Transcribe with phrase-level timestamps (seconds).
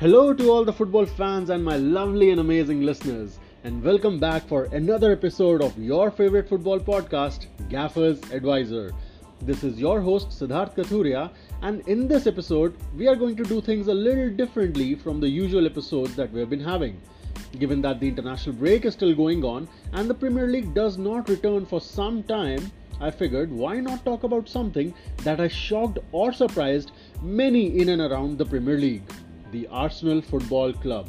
[0.00, 4.46] Hello to all the football fans and my lovely and amazing listeners, and welcome back
[4.46, 8.92] for another episode of your favorite football podcast, Gaffer's Advisor.
[9.42, 11.32] This is your host Siddharth Kathuria,
[11.62, 15.28] and in this episode, we are going to do things a little differently from the
[15.28, 17.02] usual episodes that we have been having.
[17.58, 21.28] Given that the international break is still going on and the Premier League does not
[21.28, 24.94] return for some time, I figured why not talk about something
[25.24, 29.02] that has shocked or surprised many in and around the Premier League
[29.52, 31.08] the Arsenal Football Club.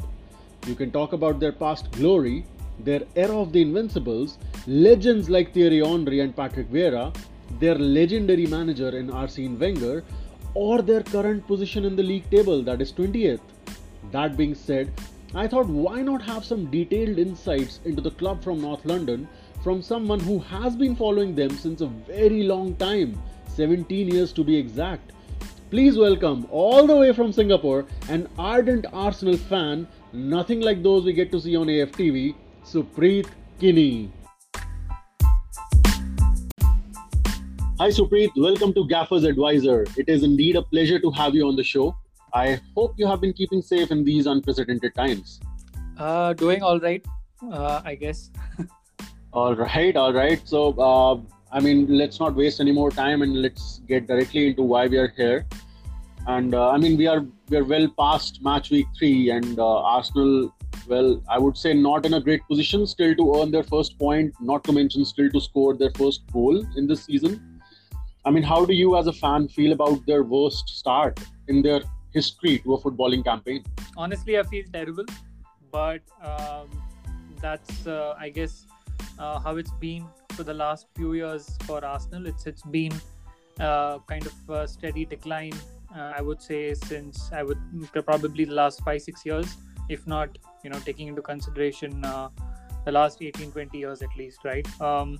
[0.66, 2.44] You can talk about their past glory,
[2.80, 7.14] their era of the Invincibles, legends like Thierry Henry and Patrick Vieira,
[7.58, 10.04] their legendary manager in Arsene Wenger,
[10.54, 13.40] or their current position in the league table, that is 20th.
[14.12, 14.92] That being said,
[15.34, 19.28] I thought why not have some detailed insights into the club from North London
[19.62, 24.42] from someone who has been following them since a very long time 17 years to
[24.42, 25.12] be exact.
[25.70, 31.12] Please welcome, all the way from Singapore, an ardent Arsenal fan, nothing like those we
[31.12, 33.28] get to see on AFTV, Supreet
[33.60, 34.10] Kinney.
[37.78, 39.86] Hi Supreet, welcome to Gaffer's Advisor.
[39.96, 41.94] It is indeed a pleasure to have you on the show.
[42.34, 45.38] I hope you have been keeping safe in these unprecedented times.
[45.96, 47.06] Uh, doing all right,
[47.48, 48.32] uh, I guess.
[49.32, 50.40] all right, all right.
[50.48, 51.20] So, uh,
[51.52, 54.98] I mean, let's not waste any more time and let's get directly into why we
[54.98, 55.46] are here.
[56.26, 59.80] And uh, I mean, we are we are well past match week three, and uh,
[59.80, 60.54] Arsenal,
[60.86, 64.34] well, I would say not in a great position still to earn their first point,
[64.40, 67.60] not to mention still to score their first goal in this season.
[68.24, 71.80] I mean, how do you as a fan feel about their worst start in their
[72.12, 73.64] history to a footballing campaign?
[73.96, 75.06] Honestly, I feel terrible,
[75.72, 76.68] but um,
[77.40, 78.66] that's uh, I guess
[79.18, 82.26] uh, how it's been for the last few years for Arsenal.
[82.26, 82.92] It's it's been
[83.58, 85.54] uh, kind of a steady decline.
[85.94, 87.58] Uh, I would say since I would
[87.92, 89.56] probably the last five six years,
[89.88, 92.28] if not you know taking into consideration uh,
[92.84, 94.66] the last 18 20 years at least, right?
[94.80, 95.18] Um,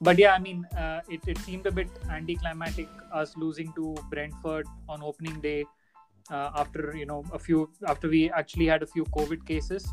[0.00, 4.66] but yeah, I mean, uh, it, it seemed a bit anticlimactic us losing to Brentford
[4.88, 5.66] on opening day
[6.30, 9.86] uh, after you know a few after we actually had a few COVID cases.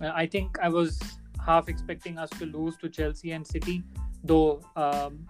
[0.00, 1.00] Uh, I think I was
[1.44, 3.82] half expecting us to lose to Chelsea and City,
[4.24, 5.26] though um,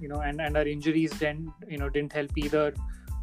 [0.00, 2.74] you know, and and our injuries then you know didn't help either.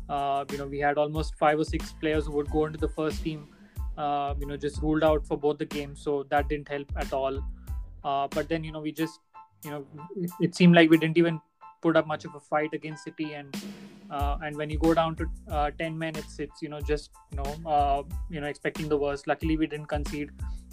[0.09, 2.87] Uh, you know, we had almost five or six players who would go into the
[2.87, 3.47] first team.
[3.97, 7.11] Uh, you know, just ruled out for both the games, so that didn't help at
[7.11, 7.43] all.
[8.03, 9.19] Uh, but then you know we just
[9.65, 11.41] you know it, it seemed like we didn't even
[11.81, 13.57] put up much of a fight against City, and
[14.11, 17.09] uh, and when you go down to uh, ten men, it's it's you know just
[17.31, 19.27] you know uh, you know expecting the worst.
[19.27, 20.29] Luckily, we didn't concede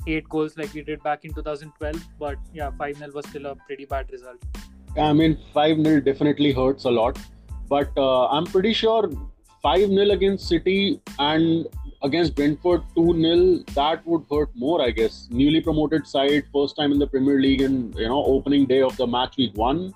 [0.07, 3.57] eight goals like we did back in 2012, but yeah, five 0 was still a
[3.57, 4.43] pretty bad result.
[4.97, 7.19] I mean, five 0 definitely hurts a lot,
[7.69, 9.11] but uh, I'm pretty sure
[9.63, 11.67] five 0 against City and
[12.03, 15.27] against Brentford 2 0, that would hurt more, I guess.
[15.31, 18.97] Newly promoted side, first time in the Premier League, and you know, opening day of
[18.97, 19.95] the match week one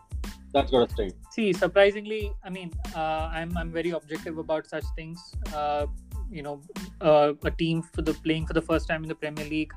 [0.53, 1.11] that's got to stay.
[1.31, 5.21] See, surprisingly, I mean, uh, I'm I'm very objective about such things.
[5.55, 5.87] Uh,
[6.31, 6.61] you know,
[7.01, 9.73] uh, a team for the playing for the first time in the Premier League.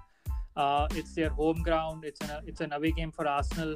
[0.56, 2.04] Uh, it's their home ground.
[2.06, 3.76] It's an it's an away game for Arsenal.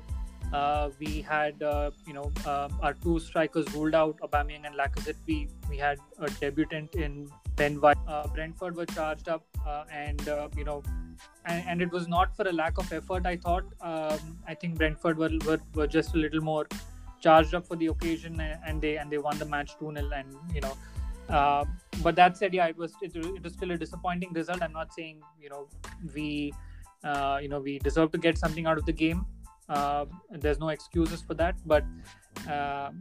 [0.53, 5.17] Uh, we had uh, you know our two strikers ruled out, Aubameyang and Lacazette.
[5.28, 7.97] We we had a debutant in Ben White.
[8.33, 9.44] Brentford were charged up,
[9.91, 10.22] and
[10.57, 10.84] you know
[11.45, 13.25] and, and, it was not for a lack of effort.
[13.25, 13.63] I thought.
[13.81, 16.67] Um, I think Brentford were, were, were just a little more
[17.22, 20.35] charged up for the occasion, and they and they won the match two 0 And
[20.53, 20.73] you know,
[21.29, 21.66] uh,
[22.03, 24.61] but that said, yeah, it was it, it, was still a disappointing result.
[24.61, 25.67] I'm not saying you know
[26.13, 26.53] we
[27.03, 29.25] uh, you know we deserve to get something out of the game.
[29.67, 31.83] Uh, there's no excuses for that, but
[32.49, 32.91] uh,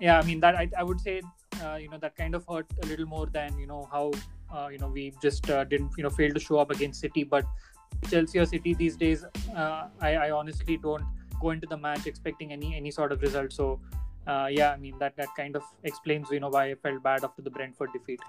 [0.00, 1.22] yeah, I mean that I, I would say
[1.64, 4.12] uh, you know that kind of hurt a little more than you know how
[4.54, 7.44] uh, you know we just didn't you know fail to show up against City, but
[8.08, 9.24] Chelsea or City these days,
[9.56, 11.02] uh, I, I, honestly don't
[11.40, 13.52] go into the match expecting any any sort of result.
[13.52, 13.80] So,
[14.26, 17.24] uh, yeah, I mean that that kind of explains you know why I felt bad
[17.24, 18.20] after the Brentford defeat.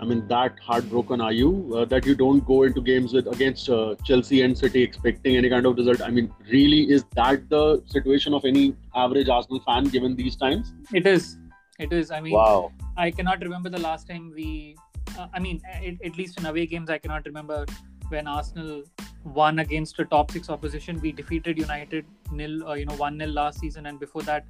[0.00, 3.68] I mean, that heartbroken are you uh, that you don't go into games with against
[3.70, 6.02] uh, Chelsea and City expecting any kind of result?
[6.02, 10.74] I mean, really, is that the situation of any average Arsenal fan given these times?
[10.92, 11.38] It is.
[11.78, 12.10] It is.
[12.10, 12.72] I mean, wow.
[12.96, 14.76] I cannot remember the last time we.
[15.18, 17.64] Uh, I mean, at, at least in away games, I cannot remember
[18.08, 18.82] when Arsenal
[19.22, 21.00] won against a top six opposition.
[21.00, 24.44] We defeated United nil, uh, you know, one nil last season, and before that,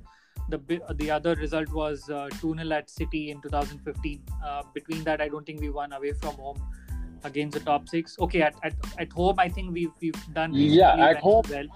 [0.48, 4.22] the the other result was uh, two uh, 0 at City in 2015.
[4.44, 6.60] Uh, between that, I don't think we won away from home
[7.24, 8.16] against the top six.
[8.20, 11.44] Okay, at, at, at home, I think we've we've done yeah at home.
[11.50, 11.66] Well.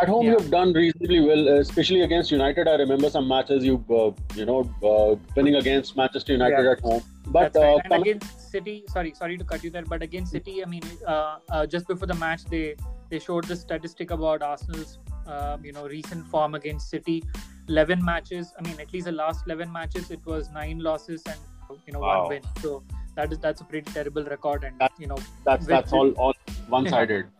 [0.00, 0.32] at home Yeah.
[0.32, 2.68] you've done reasonably well, especially against United.
[2.68, 4.58] I remember some matches you, uh, you know,
[4.90, 6.72] uh, winning against Manchester United Yeah.
[6.72, 7.02] at home.
[7.26, 7.64] But That's right.
[7.64, 10.68] uh, and coming- against City, sorry, sorry to cut you there, but against City, I
[10.74, 12.76] mean, uh, uh, just before the match, they
[13.10, 14.98] they showed the statistic about Arsenal's,
[15.28, 17.22] uh, you know, recent form against City.
[17.68, 18.52] Eleven matches.
[18.58, 21.38] I mean, at least the last eleven matches, it was nine losses and
[21.86, 22.20] you know Wow.
[22.22, 22.42] one win.
[22.62, 22.82] So
[23.14, 26.34] that is that's a pretty terrible record, and That- you know, that's that's all all
[26.68, 27.26] one-sided.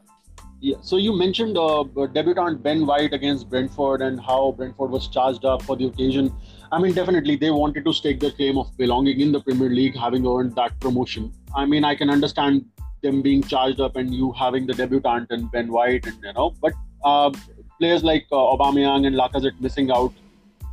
[0.60, 0.78] Yeah.
[0.82, 5.62] So you mentioned uh, debutant Ben White against Brentford and how Brentford was charged up
[5.62, 6.32] for the occasion.
[6.72, 9.96] I mean, definitely they wanted to stake their claim of belonging in the Premier League,
[9.96, 11.30] having earned that promotion.
[11.54, 12.64] I mean, I can understand
[13.02, 16.52] them being charged up and you having the debutant and Ben White and you know,
[16.60, 16.72] but
[17.04, 17.30] uh,
[17.78, 20.12] players like uh, Aubameyang and Lacazette missing out,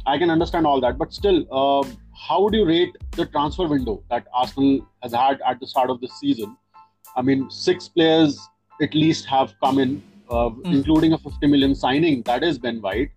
[0.06, 0.98] I can understand all that.
[0.98, 1.88] But still, uh,
[2.28, 6.02] how would you rate the transfer window that Arsenal has had at the start of
[6.02, 6.58] the season?
[7.16, 8.40] I mean, six players
[8.82, 12.22] at least have come in, uh, including a 50 million signing.
[12.24, 13.12] That is Ben White.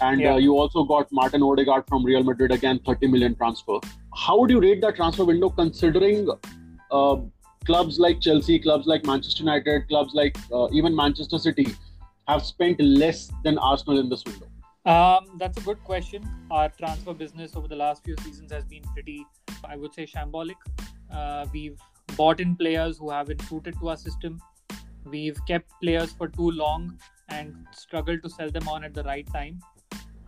[0.00, 0.34] And Yeah.
[0.34, 3.78] uh, you also got Martin Odegaard from Real Madrid again, 30 million transfer.
[4.14, 6.28] How would you rate that transfer window considering
[6.90, 7.16] uh,
[7.66, 11.66] clubs like Chelsea, clubs like Manchester United, clubs like uh, even Manchester City
[12.30, 14.46] have spent less than Arsenal in this window?
[14.86, 16.22] Um, that's a good question.
[16.50, 19.26] Our transfer business over the last few seasons has been pretty,
[19.64, 20.60] I would say, shambolic.
[21.12, 21.78] Uh, we've
[22.16, 24.40] bought in players who haven't suited to our system.
[25.04, 26.98] We've kept players for too long
[27.28, 29.60] and struggled to sell them on at the right time.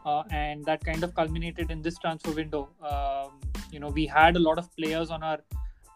[0.05, 2.69] Uh, and that kind of culminated in this transfer window.
[2.83, 3.41] Um,
[3.71, 5.39] you know, we had a lot of players on our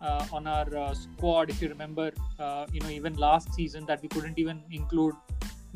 [0.01, 1.51] uh, on our uh, squad.
[1.51, 5.15] If you remember, uh, you know, even last season that we couldn't even include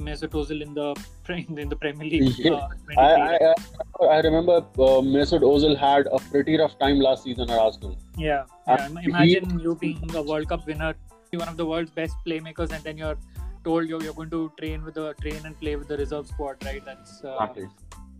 [0.00, 0.88] Mesut Ozil in the
[1.62, 2.38] in the Premier League.
[2.38, 2.52] Yeah.
[2.52, 3.54] Uh, 23, I.
[4.00, 7.96] I, I remember uh, Mesut Ozil had a pretty rough time last season at Arsenal.
[8.16, 8.86] Yeah, yeah.
[8.86, 10.94] Im- Imagine you being a World Cup winner,
[11.32, 13.18] one of the world's best playmakers, and then you're
[13.64, 16.64] told you're, you're going to train with the train and play with the reserve squad,
[16.64, 16.84] right?
[16.84, 17.68] That's uh, Exactly.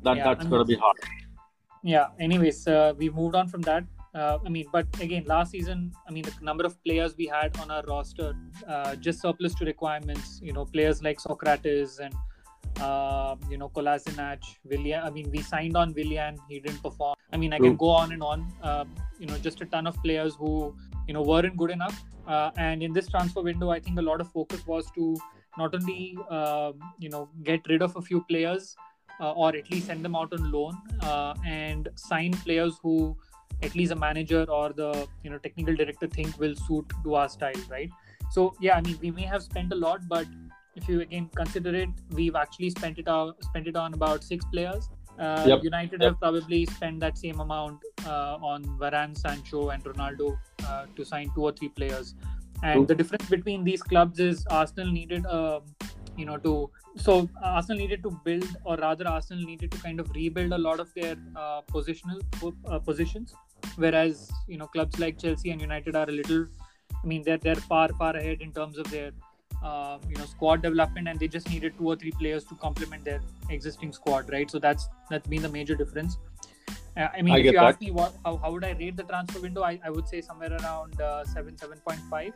[0.03, 0.97] That, yeah, that's I going to be hard.
[1.83, 2.09] yeah.
[2.19, 3.85] Anyways, uh, we moved on from that.
[4.15, 7.57] Uh, I mean, but again, last season, I mean, the number of players we had
[7.59, 8.35] on our roster
[8.67, 10.41] uh, just surplus to requirements.
[10.43, 12.15] You know, players like Sokratis and
[12.81, 15.03] uh, you know Kolasinac, Willian.
[15.03, 16.39] I mean, we signed on Willian.
[16.49, 17.17] He didn't perform.
[17.33, 18.53] I mean, I can go on and on.
[18.63, 18.85] Uh,
[19.19, 20.75] you know, just a ton of players who
[21.07, 22.03] you know weren't good enough.
[22.27, 25.17] Uh, and in this transfer window, I think a lot of focus was to
[25.57, 28.77] not only uh, you know get rid of a few players
[29.21, 33.17] uh, or at least send them out on loan uh, and sign players who
[33.63, 37.29] at least a manager or the you know technical director think will suit to our
[37.29, 37.91] style right
[38.31, 40.27] so yeah i mean we may have spent a lot but
[40.77, 44.45] if you again consider it we've actually spent it out spent it on about six
[44.53, 45.65] players uh, Yep.
[45.65, 46.09] united Yep.
[46.09, 51.31] have probably spent that same amount uh, on Varane, Sancho, and Ronaldo uh, to sign
[51.35, 52.15] two or three players.
[52.63, 52.87] And True.
[52.87, 55.63] the difference between these clubs is Arsenal needed, um,
[56.17, 60.11] you know, to so Arsenal needed to build, or rather, Arsenal needed to kind of
[60.15, 62.21] rebuild a lot of their uh, positional
[62.67, 63.35] uh, positions,
[63.77, 66.47] whereas you know clubs like Chelsea and United are a little,
[67.03, 69.11] I mean, they're they're far far ahead in terms of their
[69.63, 73.05] uh, you know squad development, and they just needed two or three players to complement
[73.05, 73.21] their
[73.51, 74.51] existing squad, right?
[74.51, 76.19] So that's that's been the major difference.
[76.97, 77.65] Uh, I mean, I if you that.
[77.65, 80.21] ask me what how, how would I rate the transfer window, I, I would say
[80.21, 82.33] somewhere around uh, seven seven point five,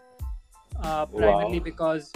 [0.82, 1.64] uh, primarily Wow.
[1.64, 2.12] because.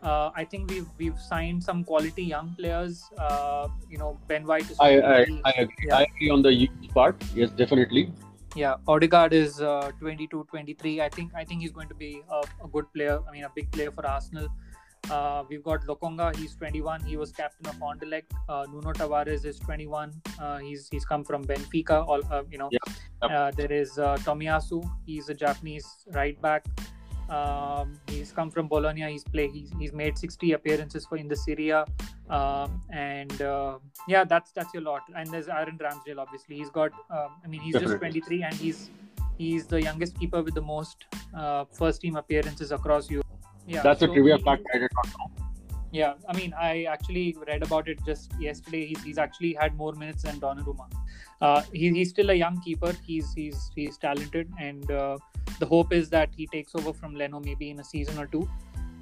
[0.00, 3.02] Uh, I think we've we've signed some quality young players.
[3.18, 4.76] Uh, you know, Ben White is.
[4.78, 5.88] I, I, I agree.
[5.88, 5.96] Yeah.
[5.96, 7.16] I agree on the youth part.
[7.34, 8.12] Yes, definitely.
[8.54, 11.00] Yeah, Odegaard is uh, 22, 23.
[11.00, 13.20] I think I think he's going to be a, a good player.
[13.28, 14.48] I mean, a big player for Arsenal.
[15.10, 16.34] Uh, we've got Lokonga.
[16.36, 17.02] He's 21.
[17.02, 18.32] He was captain of Anderlecht.
[18.48, 20.12] Uh, Nuno Tavares is 21.
[20.38, 22.06] Uh, he's he's come from Benfica.
[22.06, 22.68] All uh, you know.
[22.72, 22.96] Yep.
[23.22, 24.88] Uh, there is uh, Tomiyasu.
[25.06, 26.66] He's a Japanese right back.
[27.28, 29.10] Um, he's come from Bologna.
[29.10, 29.48] He's play.
[29.48, 31.84] He's, he's made 60 appearances for in the Serie A.
[32.30, 35.02] Um, and uh, yeah, that's that's a lot.
[35.16, 36.18] And there's Aaron Ramsdale.
[36.18, 36.92] Obviously, he's got.
[37.10, 38.90] Um, I mean, he's just 23, and he's
[39.36, 41.04] he's the youngest keeper with the most
[41.36, 43.26] uh, first team appearances across Europe.
[43.66, 45.46] Yeah, That's a trivia he- fact I did not know.
[45.92, 48.86] yeah, I mean, I actually read about it just yesterday.
[48.86, 50.90] He's, he's actually had more minutes than Donnarumma.
[51.40, 52.94] Uh, he, he's still a young keeper.
[53.06, 55.18] He's he's he's talented, and uh,
[55.58, 58.48] the hope is that he takes over from Leno maybe in a season or two,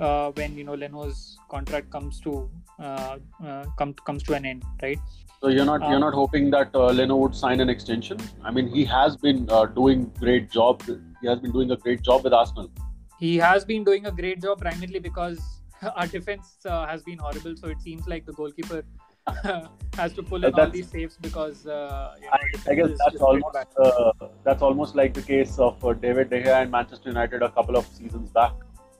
[0.00, 4.64] uh, when you know Leno's contract comes to uh, uh, come comes to an end,
[4.82, 4.98] right?
[5.40, 8.18] So you're not Um, you're not hoping that uh, Leno would sign an extension.
[8.42, 10.82] I mean, he has been uh, doing great job.
[11.20, 12.70] He has been doing a great job with Arsenal.
[13.18, 15.40] He has been doing a great job primarily because
[15.96, 17.56] our defense uh, has been horrible.
[17.56, 18.82] So it seems like the goalkeeper
[19.94, 23.22] has to pull in all these saves because uh, you know, I defense guess that's
[23.22, 24.12] almost uh,
[24.44, 27.76] that's almost like the case of uh, David De Gea and Manchester United a couple
[27.76, 28.52] of seasons back.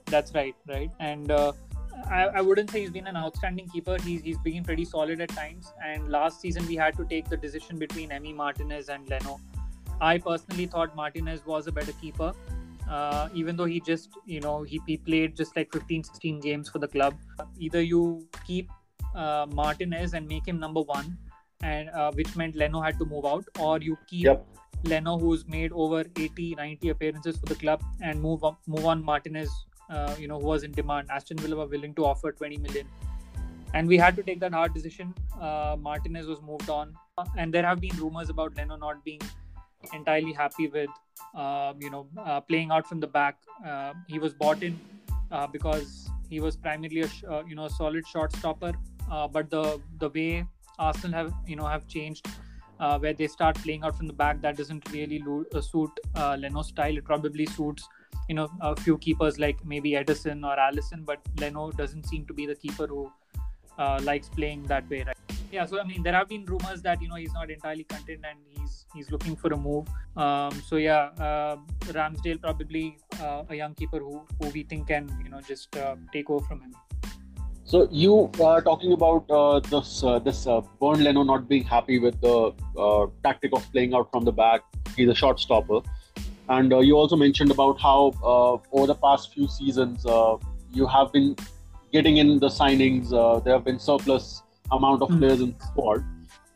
[0.05, 0.89] That's right, right.
[0.99, 1.53] And uh,
[2.09, 3.97] I, I wouldn't say he's been an outstanding keeper.
[4.01, 5.71] He's he's been pretty solid at times.
[5.83, 9.39] And last season we had to take the decision between Emi Martinez and Leno.
[9.99, 12.33] I personally thought Martinez was a better keeper,
[12.89, 16.69] uh, even though he just you know he, he played just like 15, 16 games
[16.69, 17.15] for the club.
[17.59, 18.69] Either you keep
[19.53, 21.17] Martinez and make him number one,
[21.61, 24.25] and uh, which meant Leno had to move out, or you keep.
[24.25, 24.45] Yep.
[24.83, 29.03] Leno, who's made over 80, 90 appearances for the club, and move on, move on
[29.03, 29.49] Martinez,
[29.89, 31.07] uh, you know, who was in demand.
[31.09, 32.87] Aston Villa were willing to offer 20 million,
[33.73, 35.13] and we had to take that hard decision.
[35.41, 36.93] Uh, Martinez was moved on,
[37.37, 39.21] and there have been rumors about Leno not being
[39.93, 40.89] entirely happy with,
[41.35, 43.37] uh, you know, uh, playing out from the back.
[43.65, 44.79] Uh, he was bought in
[45.31, 48.73] uh, because he was primarily a sh- you know a solid shot stopper,
[49.09, 50.45] but the the way
[50.79, 52.27] Arsenal have you know have changed.
[53.03, 55.99] where they start playing out from the back, that doesn't really lo- suit
[56.41, 56.99] Leno's style.
[56.99, 57.87] It probably suits
[58.27, 62.33] you know a few keepers like maybe Ederson or Alisson, but Leno doesn't seem to
[62.33, 63.11] be the keeper who
[63.77, 65.15] uh, likes playing that way, right?
[65.51, 68.25] Yeah, so I mean, there have been rumors that you know he's not entirely content
[68.29, 69.87] and he's he's looking for a move.
[70.17, 75.09] Um, so yeah, uh, Ramsdale probably uh, a young keeper who who we think can
[75.23, 76.73] you know just uh, take over from him.
[77.67, 81.99] So you are talking about uh, this uh, this uh, Bernd Leno not being happy
[81.99, 84.61] with the uh, tactic of playing out from the back.
[84.95, 85.81] He's a shot stopper,
[86.47, 90.05] and uh, you also mentioned about how uh, over the past few seasons
[90.71, 91.35] you have been
[91.91, 93.09] getting in the signings.
[93.43, 95.19] there have been surplus amount of mm.
[95.19, 96.05] players in the squad.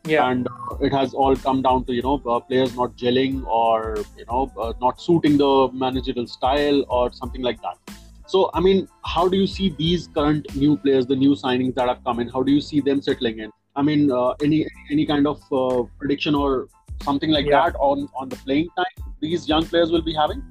[0.06, 0.30] Yeah.
[0.30, 0.48] And
[0.80, 4.98] it has all come down to you know players not gelling or you know not
[5.08, 8.01] suiting the managerial style or something like that.
[8.32, 11.88] So, I mean, how do you see these current new players, the new signings that
[11.88, 12.28] have come in?
[12.28, 13.50] How do you see them settling in?
[13.76, 16.68] I mean, uh, any any kind of uh, prediction or
[17.02, 17.58] something like yeah.
[17.60, 20.42] that on on the playing time these young players will be having?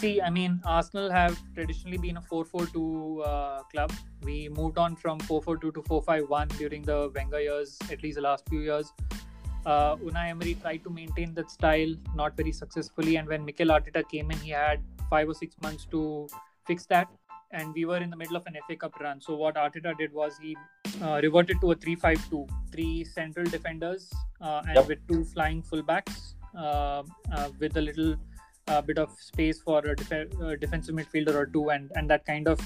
[0.00, 3.92] See, I mean, Arsenal have traditionally been a 4-4-2 uh, club.
[4.22, 8.48] We moved on from 4-4-2 to 4-5-1 during the Wenger years, at least the last
[8.48, 8.92] few years.
[9.66, 13.16] Uh, Unai Emery tried to maintain that style, not very successfully.
[13.16, 14.80] And when Mikel Arteta came in, he had
[15.10, 16.28] five or six months to
[16.66, 17.08] fix that
[17.50, 19.20] and we were in the middle of an FA Cup run.
[19.20, 20.56] So what Arteta did was he
[21.02, 24.88] uh, reverted to a 3-5-2, three central defenders uh, and yep.
[24.88, 27.02] with two flying fullbacks, uh,
[27.32, 28.16] uh with a little
[28.68, 32.48] uh, bit of space for a def- defensive midfielder or two, and and that kind
[32.48, 32.60] of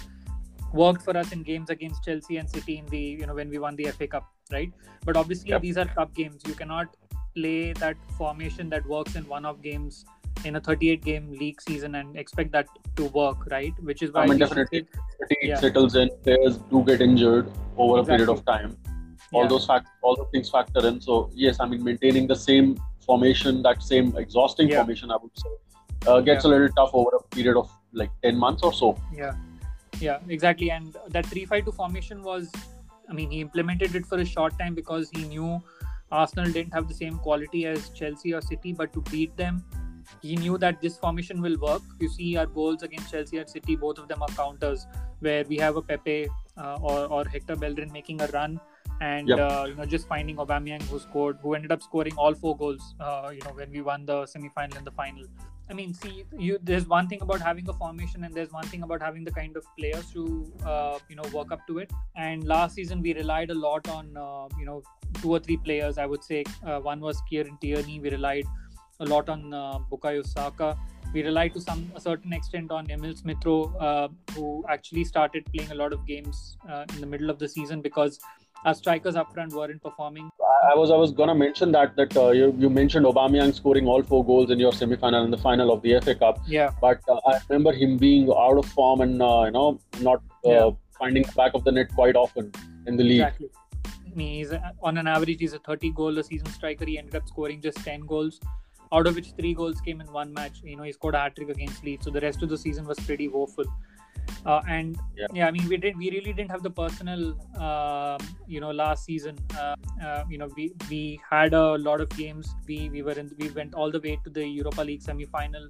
[0.72, 3.58] worked for us in games against Chelsea and City in the you know when we
[3.58, 4.72] won the FA Cup, right?
[5.04, 5.62] But obviously yep.
[5.62, 6.42] these are cup games.
[6.46, 6.96] You cannot
[7.34, 10.04] play that formation that works in one-off games
[10.44, 13.72] in a 38 game league season and expect that to work, right?
[13.82, 14.86] Which is why I mean, definitely
[15.42, 15.56] yeah.
[15.56, 16.10] settles in.
[16.22, 18.14] Players do get injured over exactly.
[18.14, 18.76] a period of time.
[19.32, 19.48] All yeah.
[19.48, 21.00] those fact, all those things factor in.
[21.00, 24.76] So yes, I mean, maintaining the same formation, that same exhausting yeah.
[24.76, 25.50] formation, I would say,
[26.06, 28.98] uh, gets a little tough over a period of like 10 months or so.
[29.14, 29.34] Yeah,
[30.00, 30.70] yeah, exactly.
[30.70, 32.50] And that 3-5-2 formation was,
[33.08, 35.62] I mean, he implemented it for a short time because he knew
[36.10, 39.64] Arsenal didn't have the same quality as Chelsea or City, but to beat them
[40.21, 41.83] he knew that this formation will work.
[42.00, 44.87] You see our goals against Chelsea and City, both of them are counters
[45.21, 48.61] where we have a Pepe uh, or, or Hector Bellerin making a run
[49.00, 49.38] and yep.
[49.38, 52.95] uh, you know just finding Aubameyang who scored, who ended up scoring all four goals.
[53.00, 55.25] Uh, you know when we won the semi-final and the final.
[55.71, 58.83] I mean, see, you there's one thing about having a formation, and there's one thing
[58.83, 61.92] about having the kind of players to uh, you know work up to it.
[62.16, 64.83] And last season we relied a lot on uh, you know
[65.21, 65.99] two or three players.
[65.99, 68.00] I would say uh, one was Kieran Tierney.
[68.00, 68.45] We relied
[69.02, 70.76] a lot on uh, Bukayo Saka.
[71.12, 75.44] We relied to some a certain extent on Emil Smith Rowe, uh, who actually started
[75.52, 78.18] playing a lot of games uh, in the middle of the season because
[78.64, 80.30] our strikers up front weren't performing.
[80.71, 84.02] I was I was gonna mention that that uh, you you mentioned Aubameyang scoring all
[84.02, 86.38] four goals in your semi-final and the final of the FA Cup.
[86.47, 86.71] Yeah.
[86.80, 90.50] But uh, I remember him being out of form and uh, you know not uh,
[90.50, 90.71] yeah.
[90.99, 92.52] finding the back of the net quite often
[92.87, 93.21] in the league.
[93.21, 93.50] Exactly.
[94.14, 96.85] He's on an average he's a 30 goal a season striker.
[96.85, 98.40] He ended up scoring just 10 goals
[98.92, 100.61] out of which three goals came in one match.
[100.62, 102.87] You know, he scored a hat trick against Leeds, so the rest of the season
[102.87, 103.64] was pretty woeful.
[104.44, 105.26] Uh, and yeah.
[105.32, 105.46] yeah.
[105.46, 107.37] I mean, we did we really didn't have the personnel.
[107.58, 112.08] Uh, you know, last season, uh, uh, you know, we we had a lot of
[112.11, 112.54] games.
[112.66, 115.68] We we were in we went all the way to the Europa League semi final.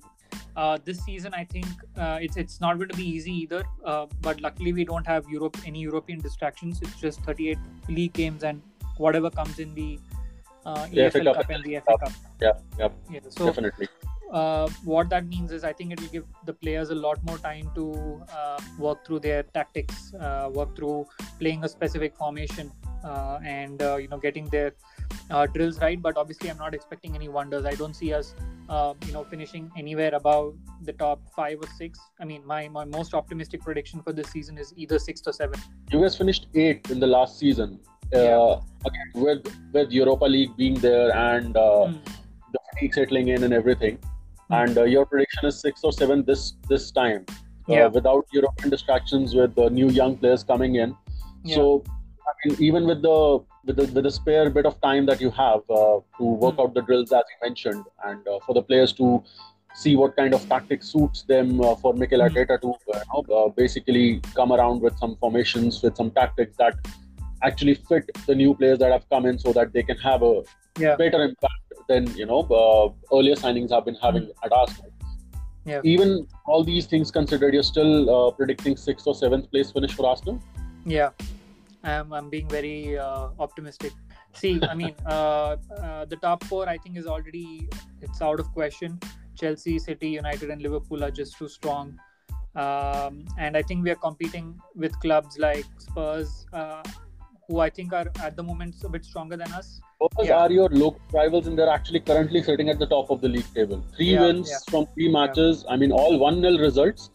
[0.55, 3.63] Uh, this season, I think uh, it's it's not going to be easy either.
[4.21, 6.81] but luckily, we don't have Europe any European distractions.
[6.83, 8.63] It's just 38 league games and
[8.97, 9.99] whatever comes in the
[10.65, 12.13] uh, EFL Cup, Cup and the FA Cup.
[12.41, 13.21] Yeah, yeah, yeah.
[13.29, 13.89] So, definitely.
[14.33, 17.37] Uh, what that means is, I think it will give the players a lot more
[17.39, 21.07] time to uh, work through their tactics, uh, work through
[21.39, 22.73] playing a specific formation.
[23.05, 24.73] uh, and uh, you know getting their
[25.31, 26.01] uh, drills right.
[26.01, 27.65] But obviously, I'm not expecting any wonders.
[27.65, 28.35] I don't see us
[28.69, 31.99] uh, you know finishing anywhere above the top five or six.
[32.21, 35.67] I mean, my my most optimistic prediction for this season is either sixth or seventh.
[35.91, 37.81] You guys finished eighth in the last season.
[38.15, 38.57] Uh, Yeah.
[38.89, 41.95] again, with with Europa League being there and uh, Mm.
[42.55, 43.97] the fatigue settling in and everything,
[44.49, 44.55] Hmm.
[44.61, 46.43] and uh, your prediction is sixth or seventh this
[46.73, 47.87] this time, uh, Yeah.
[47.99, 50.95] without European distractions with the new young players coming in.
[51.45, 51.55] Yeah.
[51.57, 51.65] So,
[52.31, 53.17] I mean, even with the
[53.67, 56.63] with the with the spare bit of time that you have uh, to work Hmm.
[56.67, 59.13] out the drills as you mentioned, and uh, for the players to
[59.83, 62.27] see what kind of tactic suits them uh, for Mikel Hmm.
[62.29, 64.07] Arteta to uh, you know, uh, basically
[64.41, 66.75] come around with some formations with some tactics that
[67.43, 70.43] actually fit the new players that have come in so that they can have a
[70.79, 70.97] Yeah.
[70.97, 74.91] better impact than you know uh, earlier signings have been having at Arsenal.
[75.65, 75.81] Yeah.
[75.85, 80.07] Even all these things considered, you're still uh, predicting sixth or seventh place finish for
[80.09, 80.41] Arsenal.
[80.85, 81.11] Yeah,
[81.85, 83.93] I'm, I'm being very uh, optimistic.
[84.35, 87.69] See, I mean, uh, uh, the top four I think is already
[88.01, 88.99] it's out of question.
[89.37, 91.99] Chelsea, City, United, and Liverpool are just too strong,
[92.55, 96.83] um, and I think we are competing with clubs like Spurs, uh,
[97.53, 99.69] who I think are at the moment a bit stronger than us.
[100.03, 100.39] Spurs Yeah.
[100.43, 103.51] are your local rivals, and they're actually currently sitting at the top of the league
[103.59, 103.83] table.
[103.97, 104.63] Three Yeah, wins yeah.
[104.71, 105.65] from three matches.
[105.75, 107.11] I mean, all one-nil results.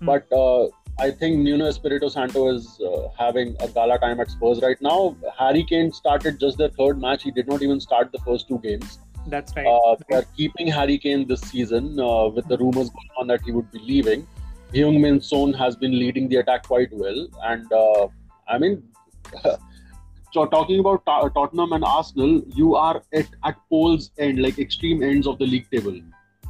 [0.00, 0.06] Hmm.
[0.12, 0.62] But uh,
[1.06, 4.98] I think Nuno Espirito Santo is uh, having a gala time at Spurs right now.
[5.38, 7.22] Harry Kane started just their third match.
[7.28, 8.98] He did not even start the first two games.
[9.34, 9.66] That's right.
[9.72, 13.42] Uh, they are keeping Harry Kane this season uh, with the rumors going on that
[13.50, 14.26] he would be leaving.
[14.74, 17.20] Heung Min Son has been leading the attack quite well,
[17.50, 18.06] and uh,
[18.48, 18.82] I mean,
[20.32, 25.02] so talking about Ta- Tottenham and Arsenal, you are at at poles end, like extreme
[25.02, 26.00] ends of the league table.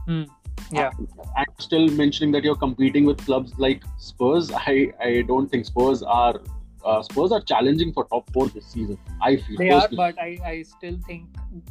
[0.06, 0.22] Hmm.
[0.70, 0.90] Yeah.
[1.36, 4.50] and still mentioning that you're competing with clubs like Spurs.
[4.52, 6.40] I I don't think Spurs are.
[6.84, 8.98] Uh, Spurs are challenging for top four this season.
[9.22, 11.28] I feel They are, but I, I still think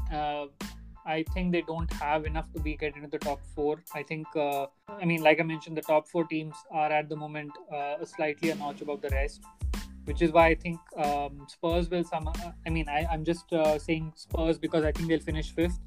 [0.09, 0.45] uh,
[1.05, 3.83] I think they don't have enough to be get into the top four.
[3.93, 7.15] I think uh, I mean, like I mentioned, the top four teams are at the
[7.15, 9.41] moment uh, slightly a notch above the rest,
[10.05, 12.27] which is why I think um, Spurs will some.
[12.65, 15.79] I mean, I, I'm just uh, saying Spurs because I think they'll finish fifth,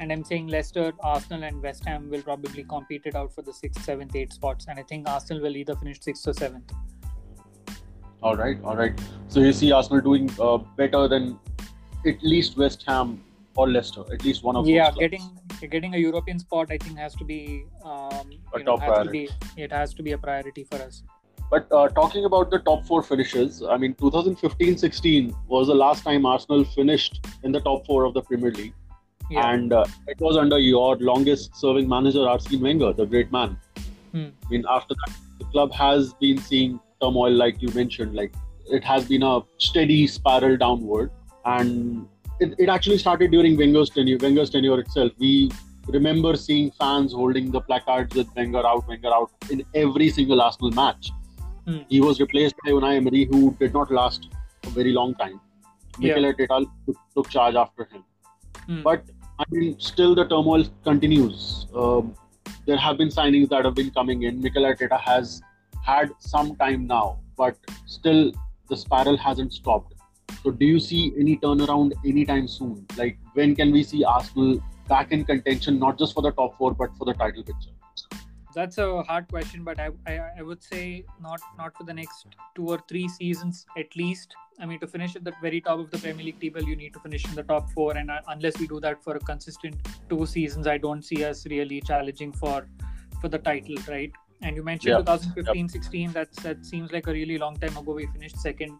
[0.00, 3.52] and I'm saying Leicester, Arsenal, and West Ham will probably compete it out for the
[3.52, 6.72] sixth, seventh, eighth spots, and I think Arsenal will either finish sixth or seventh.
[8.22, 8.98] All right, all right.
[9.28, 11.38] So you see Arsenal doing uh, better than
[12.06, 13.22] at least West Ham
[13.56, 14.94] or Leicester, at least one of yeah those.
[14.94, 15.00] clubs.
[15.00, 18.86] getting getting a european spot i think has to be um, A know, top to
[18.86, 19.28] priority.
[19.56, 21.02] be it has to be a priority for us
[21.50, 26.24] But uh, talking about the top four finishes, I mean, 2015-16 was the last time
[26.24, 28.74] Arsenal finished in the top four of the Premier League,
[29.30, 33.56] yeah and uh, it was under your longest-serving manager, Arsene Wenger, the great man.
[34.12, 34.28] Hmm.
[34.44, 38.14] I mean, after that, the club has been seeing turmoil, like you mentioned.
[38.14, 38.32] Like
[38.66, 41.10] it has been a steady spiral downward,
[41.44, 42.06] and
[42.38, 44.18] it, it actually started during Wenger's tenure.
[44.18, 45.50] Wenger's tenure itself, we
[45.88, 50.70] remember seeing fans holding the placards with Wenger out, Wenger out in every single Arsenal
[50.70, 51.10] match.
[51.66, 51.78] Hmm.
[51.88, 54.28] He was replaced by Unai Emery, who did not last
[54.64, 55.40] a very long time.
[55.98, 58.04] Mikel Arteta took, took charge after him.
[58.66, 58.82] Hmm.
[58.82, 59.04] But
[59.38, 61.66] I mean, still the turmoil continues.
[61.74, 62.14] Um,
[62.66, 64.40] there have been signings that have been coming in.
[64.40, 65.42] Mikel Arteta has
[65.84, 68.32] had some time now, but still
[68.68, 69.94] the spiral hasn't stopped.
[70.42, 72.86] So, do you see any turnaround anytime soon?
[72.96, 76.72] Like, when can we see Arsenal back in contention, not just for the top four,
[76.72, 77.70] but for the title picture?
[78.54, 82.26] That's a hard question but I, I i would say not not for the next
[82.54, 84.34] two or three seasons at least.
[84.62, 86.92] I mean to finish at the very top of the premier league table you need
[86.94, 87.96] to finish in the top four.
[87.96, 89.76] And uh, unless we do that for a consistent
[90.10, 92.66] two seasons i don't see us really challenging for
[93.20, 94.12] for the title right?
[94.42, 94.98] And you mentioned Yeah.
[94.98, 98.78] 2015 16 that's that seems like a really long time ago we finished second.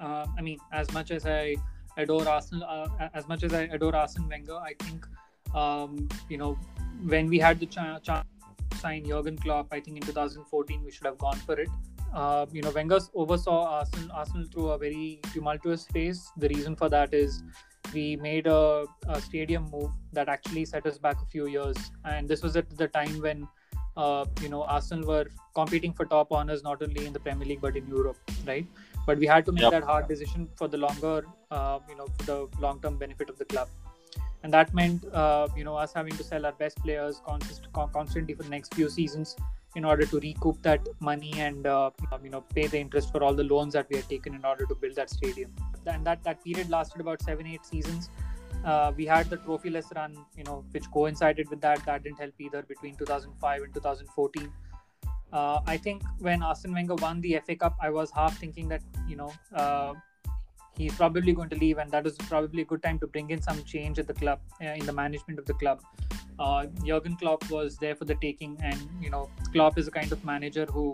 [0.00, 1.54] Uh, i mean as much as i
[1.98, 5.06] adore arsenal uh, as much as i adore arsene wenger i think
[5.54, 6.52] um, you know
[7.14, 8.26] when we had the chance ch-
[8.74, 11.68] sign Jurgen Klopp, I think in 2014 we should have gone for it.
[12.14, 16.28] Uh, you know, Wenger oversaw Arsenal, Arsenal through a very tumultuous phase.
[16.36, 17.42] The reason for that is
[17.94, 22.28] we made a, a stadium move that actually set us back a few years, and
[22.28, 23.46] this was at the time when
[23.96, 27.60] uh, you know Arsenal were competing for top honors not only in the Premier League
[27.60, 28.66] but in Europe, right?
[29.06, 29.72] But we had to make Yep.
[29.72, 33.44] that hard decision for the longer, uh, you know, for the long-term benefit of the
[33.44, 33.68] club
[34.42, 38.34] and that meant uh, you know us having to sell our best players consist- constantly
[38.34, 39.36] for the next few seasons
[39.76, 41.90] in order to recoup that money and uh,
[42.22, 44.66] you know pay the interest for all the loans that we had taken in order
[44.66, 45.52] to build that stadium.
[45.86, 48.10] And that that period lasted about seven eight seasons.
[48.64, 51.84] Uh, we had the trophyless run you know which coincided with that.
[51.84, 54.52] That didn't help either between 2005 and 2014
[55.32, 58.82] uh, I think when Arsene Wenger won the FA Cup, I was half thinking that
[59.08, 59.94] you know uh,
[60.80, 63.42] he's probably going to leave, and that is probably a good time to bring in
[63.48, 65.82] some change at the club, uh, in the management of the club.
[66.38, 70.10] Uh, Jurgen Klopp was there for the taking, and you know, Klopp is a kind
[70.10, 70.86] of manager who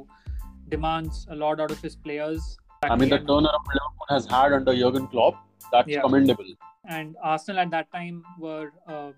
[0.68, 2.57] demands a lot out of his players.
[2.83, 5.37] I mean, the turnaround Liverpool has had under Jurgen Klopp,
[5.72, 6.01] that's yeah.
[6.01, 6.53] commendable.
[6.88, 9.12] And Arsenal at that time were, uh,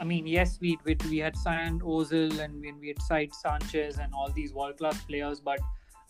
[0.00, 3.98] I mean, yes, we, we we had signed Ozil and we, we had signed Sanchez
[3.98, 5.60] and all these world class players, but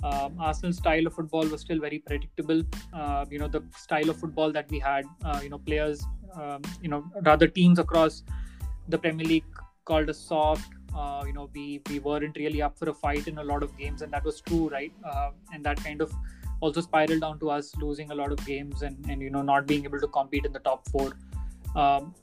[0.05, 2.63] um, Arsenal's style of football was still very predictable.
[2.93, 6.61] Uh, you know, the style of football that we had, uh, you know, players, um,
[6.83, 8.23] you know, rather teams across
[8.89, 9.45] the Premier League
[9.87, 10.71] called us soft.
[10.95, 13.77] Uh, you know, we we weren't really up for a fight in a lot of
[13.79, 14.93] games, and that was true, right?
[15.05, 16.13] Uh, and that kind of
[16.61, 19.67] also spiraled down to us losing a lot of games and, and you know not
[19.67, 21.13] being able to compete in the top four.
[21.75, 22.15] Um,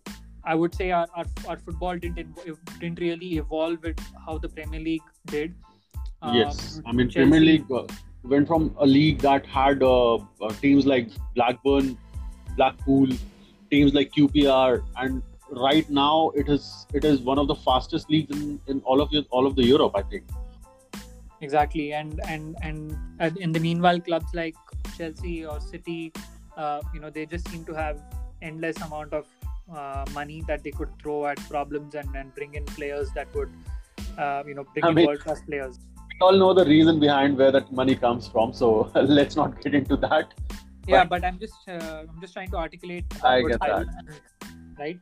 [0.44, 2.38] I would say our, our, our football didn't
[2.80, 5.54] didn't really evolve with how the Premier League did
[6.34, 7.30] yes, um, I mean Chelsea.
[7.30, 7.86] Premier League uh,
[8.24, 11.98] went from a league that had uh, uh, teams like Blackburn,
[12.56, 13.08] Blackpool,
[13.70, 18.36] teams like QPR, and right now it is it is one of the fastest leagues
[18.36, 20.24] in, in all of all of the Europe, I think.
[21.42, 24.56] Exactly, and and and in the meanwhile, clubs like
[24.98, 26.14] Chelsea or City,
[26.56, 28.02] uh, you know, they just seem to have
[28.42, 29.26] endless amount of
[29.74, 33.50] uh, money that they could throw at problems and, and bring in players that would,
[34.18, 35.80] uh, you know, bring I in world class players
[36.22, 39.98] all know the reason behind where that money comes from, so let's not get into
[39.98, 40.34] that.
[40.88, 43.06] Yeah, but, but I'm just uh, I'm just trying to articulate.
[43.24, 43.88] I get that.
[44.80, 45.00] Right.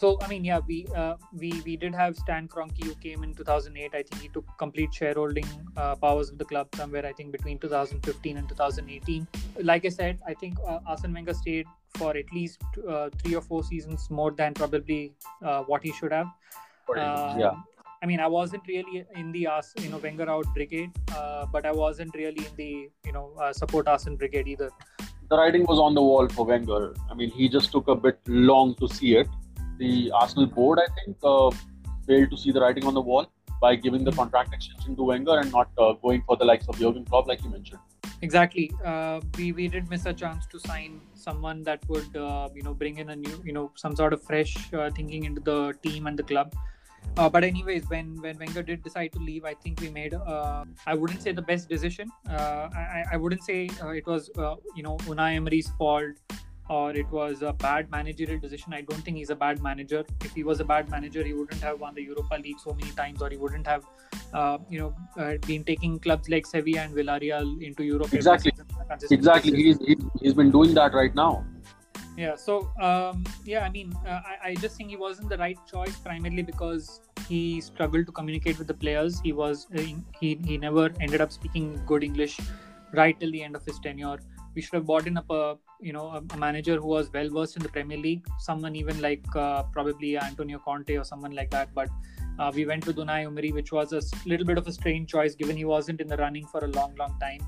[0.00, 3.34] So I mean, yeah, we uh, we we did have Stan Kroenke who came in
[3.34, 3.94] 2008.
[3.94, 7.04] I think he took complete shareholding uh, powers of the club somewhere.
[7.04, 9.26] I think between 2015 and 2018.
[9.62, 11.66] Like I said, I think uh, Arsene Wenger stayed
[11.98, 16.12] for at least uh, three or four seasons more than probably uh, what he should
[16.12, 16.28] have.
[17.38, 17.54] yeah.
[18.02, 19.46] I mean, I wasn't really in the
[19.78, 23.52] you know Wenger out brigade, uh, but I wasn't really in the you know uh,
[23.52, 24.70] support Arsene brigade either.
[25.28, 26.94] The writing was on the wall for Wenger.
[27.10, 29.28] I mean, he just took a bit long to see it.
[29.78, 31.50] The Arsenal board, I think, uh,
[32.06, 35.38] failed to see the writing on the wall by giving the contract extension to Wenger
[35.38, 37.80] and not uh, going for the likes of Jurgen Klopp, like you mentioned.
[38.22, 38.70] Exactly.
[38.84, 42.72] Uh, we we did miss a chance to sign someone that would uh, you know
[42.72, 44.56] bring in a new you know some sort of fresh
[44.96, 46.54] thinking into the team and the club.
[47.16, 50.64] Uh, but anyways, when when Wenger did decide to leave, I think we made uh,
[50.86, 52.08] I wouldn't say the best decision.
[52.28, 56.14] Uh, I, I wouldn't say uh, it was uh, you know Unai Emery's fault
[56.68, 58.72] or it was a bad managerial decision.
[58.72, 60.04] I don't think he's a bad manager.
[60.24, 62.92] If he was a bad manager, he wouldn't have won the Europa League so many
[62.92, 63.84] times, or he wouldn't have
[64.32, 68.14] uh, you know been taking clubs like Sevilla and Villarreal into Europe.
[68.14, 68.52] Exactly.
[69.10, 69.56] Exactly.
[69.56, 71.44] He's, he's he's been doing that right now
[72.20, 72.54] yeah so
[72.86, 76.42] um, yeah i mean uh, I, I, just think he wasn't the right choice primarily
[76.42, 79.80] because he struggled to communicate with the players he was uh,
[80.20, 82.38] he, he never ended up speaking good english
[82.92, 84.18] right till the end of his tenure
[84.54, 85.24] we should have bought in a
[85.80, 89.24] you know a, manager who was well versed in the premier league someone even like
[89.36, 91.88] uh, probably antonio conte or someone like that but
[92.38, 95.34] uh, we went with Unai Emery, which was a little bit of a strange choice
[95.34, 97.40] given he wasn't in the running for a long, long time.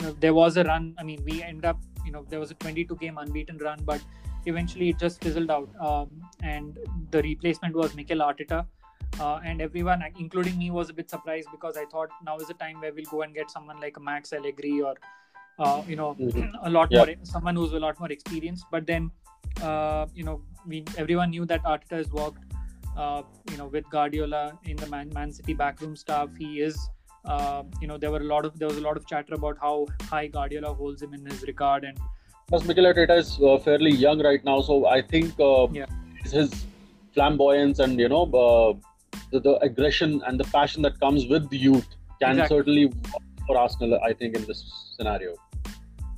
[0.00, 0.94] Uh, there was a run.
[0.98, 4.00] I mean, we end up you know there was a 22 game unbeaten run, but
[4.46, 5.68] eventually it just fizzled out.
[5.80, 6.10] Um,
[6.42, 6.78] and
[7.10, 8.66] the replacement was Mikel Arteta.
[9.20, 12.54] Uh, and everyone, including me, was a bit surprised because I thought now is the
[12.54, 14.94] time where we'll go and get someone like a Max Allegri or
[15.58, 16.54] uh, you know mm-hmm.
[16.62, 17.04] a lot yeah.
[17.04, 18.66] more someone who's a lot more experienced.
[18.70, 19.10] But then
[19.62, 22.42] uh, you know we everyone knew that Arteta has worked
[22.96, 26.28] uh, you know with Guardiola in the Man, Man City backroom staff.
[26.38, 26.76] He is
[27.26, 29.58] uh, you know there were a lot of there was a lot of chatter about
[29.60, 31.98] how high Guardiola holds him in his regard and
[32.48, 35.86] plus Mikel Arteta is uh, fairly young right now so I think uh, yeah.
[36.24, 36.66] his
[37.14, 38.74] flamboyance and you know uh,
[39.32, 41.88] the, the, aggression and the passion that comes with the youth
[42.20, 42.56] can exactly.
[42.56, 45.34] certainly work for Arsenal I think in this scenario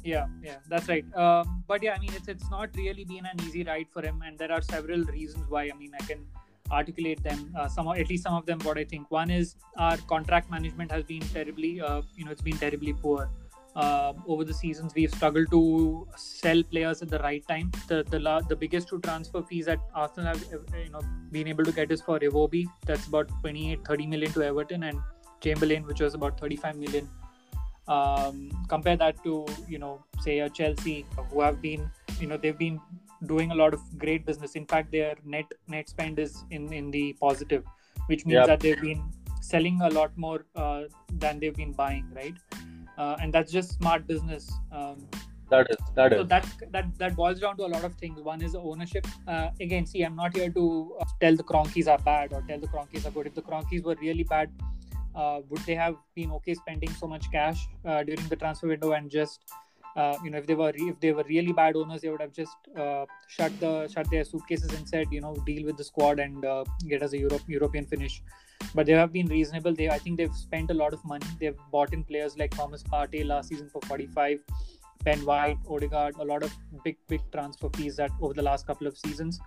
[0.05, 3.41] yeah yeah that's right um, but yeah I mean it's it's not really been an
[3.47, 6.21] easy ride for him and there are several reasons why I mean I can
[6.71, 7.53] articulate them.
[7.57, 9.11] Uh, some at least some of them what i think.
[9.11, 13.31] One is our contract management has been terribly uh, you know it's been terribly poor.
[13.77, 17.71] Uh, over the seasons we've struggled to sell players at the right time.
[17.87, 21.01] The the, the biggest two transfer fees that arsenal have uh, you know
[21.31, 22.67] been able to get is for Iwobi.
[22.87, 25.01] That's about 28 30 million to everton and
[25.41, 27.09] chamberlain which was about 35 million.
[27.87, 32.59] Um, compare that to you know say a chelsea who have been you know they've
[32.59, 32.81] been
[33.27, 34.53] doing a lot of great business.
[34.55, 37.65] In fact, their net net spend is in in the positive,
[38.07, 38.47] which means yep.
[38.47, 39.03] that they've been
[39.41, 42.35] selling a lot more uh, than they've been buying, right?
[42.97, 44.51] Uh, and that's just smart business.
[44.73, 45.07] Um,
[45.51, 46.29] that is that so is.
[46.29, 48.21] that that that boils down to a lot of things.
[48.21, 49.07] One is ownership.
[49.27, 52.59] Uh, again, see, I'm not here to uh, tell the Kroenkes are bad or tell
[52.59, 53.29] the Kroenkes are good.
[53.29, 54.51] If the Kroenkes were really bad,
[55.15, 58.93] uh, would they have been okay spending so much cash uh, during the transfer window
[58.93, 59.41] and just
[59.97, 62.21] uh, you know if they were re- if they were really bad owners they would
[62.21, 65.85] have just uh, shut the shut their suitcases and said you know deal with the
[65.85, 68.23] squad and uh, get us a Europe, European finish.
[68.75, 69.75] But they have been reasonable.
[69.75, 71.27] They I think they've spent a lot of money.
[71.41, 74.41] They've bought in players like Thomas Partey last season for 45
[75.05, 76.53] Ben White Odegaard a lot of
[76.85, 79.41] big big transfer fees that over the last couple of seasons.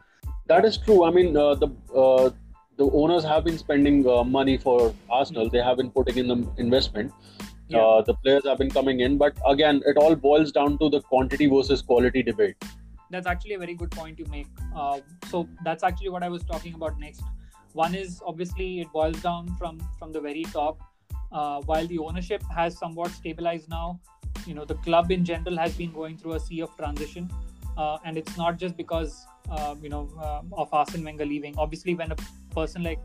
[0.47, 1.03] That is true.
[1.03, 2.29] I mean uh, the uh,
[2.77, 5.49] the owners have been spending uh, money for Arsenal.
[5.49, 7.11] They have been putting in the investment
[7.71, 7.79] yeah.
[7.79, 11.01] Uh, the players have been coming in, but again, it all boils down to the
[11.01, 12.55] quantity versus quality debate.
[13.09, 14.47] That's actually a very good point you make.
[14.75, 17.23] Uh, so that's actually what I was talking about next.
[17.73, 20.79] One is obviously it boils down from from the very top.
[21.31, 23.99] Uh, while the ownership has somewhat stabilized now,
[24.45, 27.29] you know the club in general has been going through a sea of transition,
[27.77, 31.57] uh, and it's not just because uh, you know uh, of Arsene Wenger leaving.
[31.57, 32.17] Obviously, when a
[32.53, 32.99] person like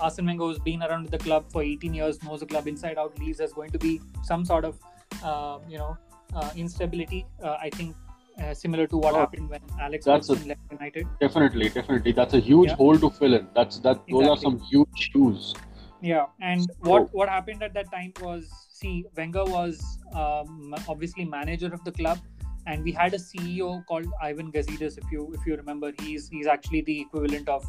[0.00, 3.18] Arsene Wenger, who's been around the club for 18 years, knows the club inside out,
[3.18, 4.78] leaves, there's going to be some sort of,
[5.22, 5.96] uh, you know,
[6.34, 7.26] uh, instability.
[7.42, 7.96] Uh, I think
[8.40, 11.06] uh, similar to what oh, happened when Alex Ferguson left United.
[11.20, 12.12] Definitely, definitely.
[12.12, 12.76] That's a huge yeah.
[12.76, 13.46] hole to fill in.
[13.54, 14.00] That's that.
[14.08, 14.24] Exactly.
[14.24, 15.54] Those are some huge shoes.
[16.00, 21.24] Yeah, and so, what what happened at that time was, see, Wenger was um, obviously
[21.24, 22.18] manager of the club,
[22.66, 24.98] and we had a CEO called Ivan Gazidis.
[24.98, 27.64] If you if you remember, he's he's actually the equivalent of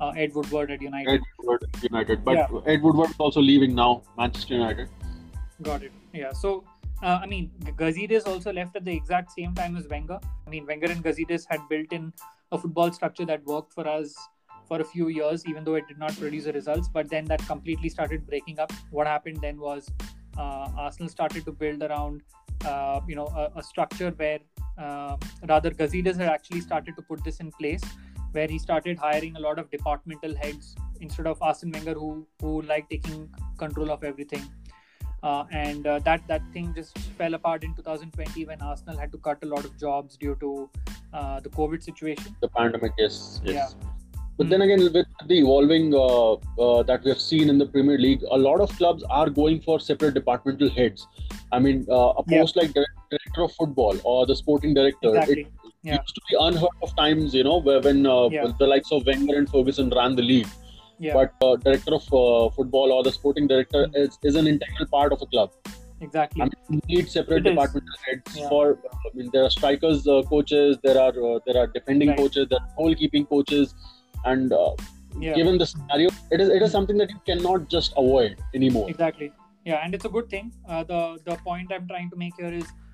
[0.00, 1.14] uh, Ed Woodward at United.
[1.14, 2.48] Ed Woodward at United, but yeah.
[2.66, 4.88] Ed Woodward is also leaving now, Manchester United.
[5.62, 5.92] Got it.
[6.12, 6.32] Yeah.
[6.32, 6.64] So,
[7.02, 10.20] uh, I mean, Gazidis also left at the exact same time as Wenger.
[10.46, 12.12] I mean, Wenger and Gazidis had built in
[12.52, 14.14] a football structure that worked for us
[14.68, 16.88] for a few years, even though it did not produce the results.
[16.88, 18.72] But then that completely started breaking up.
[18.90, 19.88] What happened then was
[20.36, 22.22] uh, Arsenal started to build around,
[22.64, 24.40] uh, you know, a, a structure where
[24.78, 25.16] uh,
[25.48, 27.82] rather Gazidis had actually started to put this in place
[28.36, 32.62] where he started hiring a lot of departmental heads instead of Arsene Wenger, who who
[32.70, 33.28] liked taking
[33.64, 34.46] control of everything.
[35.22, 39.18] Uh, and uh, that that thing just fell apart in 2020 when Arsenal had to
[39.18, 40.70] cut a lot of jobs due to
[41.12, 42.36] uh, the COVID situation.
[42.40, 43.54] The pandemic, yes, yes.
[43.54, 43.92] Yeah.
[44.38, 47.98] But then again, with the evolving uh, uh, that we have seen in the Premier
[47.98, 51.06] League, a lot of clubs are going for separate departmental heads.
[51.52, 52.62] I mean, uh, a post yeah.
[52.62, 55.40] like director of football or the sporting director, exactly.
[55.40, 56.00] it, yeah.
[56.00, 58.52] used to be unheard of times, you know, where when, uh, yeah.
[58.58, 60.48] the likes of Wenger and Ferguson ran the league.
[60.98, 61.14] Yeah.
[61.14, 63.96] But uh, director of uh, football or the sporting director mm-hmm.
[63.96, 65.50] is, is an integral part of a club.
[66.00, 66.42] Exactly.
[66.42, 68.48] I mean, you need separate departmental heads yeah.
[68.48, 68.78] for.
[68.92, 72.18] I mean, there are strikers uh, coaches, there are uh, there are defending right.
[72.18, 73.74] coaches, there are goalkeeping coaches,
[74.26, 74.72] and uh,
[75.18, 75.34] yeah.
[75.34, 78.90] given the scenario, it is it is something that you cannot just avoid anymore.
[78.90, 79.32] Exactly.
[79.64, 80.52] Yeah, and it's a good thing.
[80.68, 82.85] the the point I'm trying to make here is uh,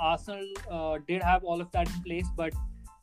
[0.00, 2.52] Arsenal uh, did have all of that in place, but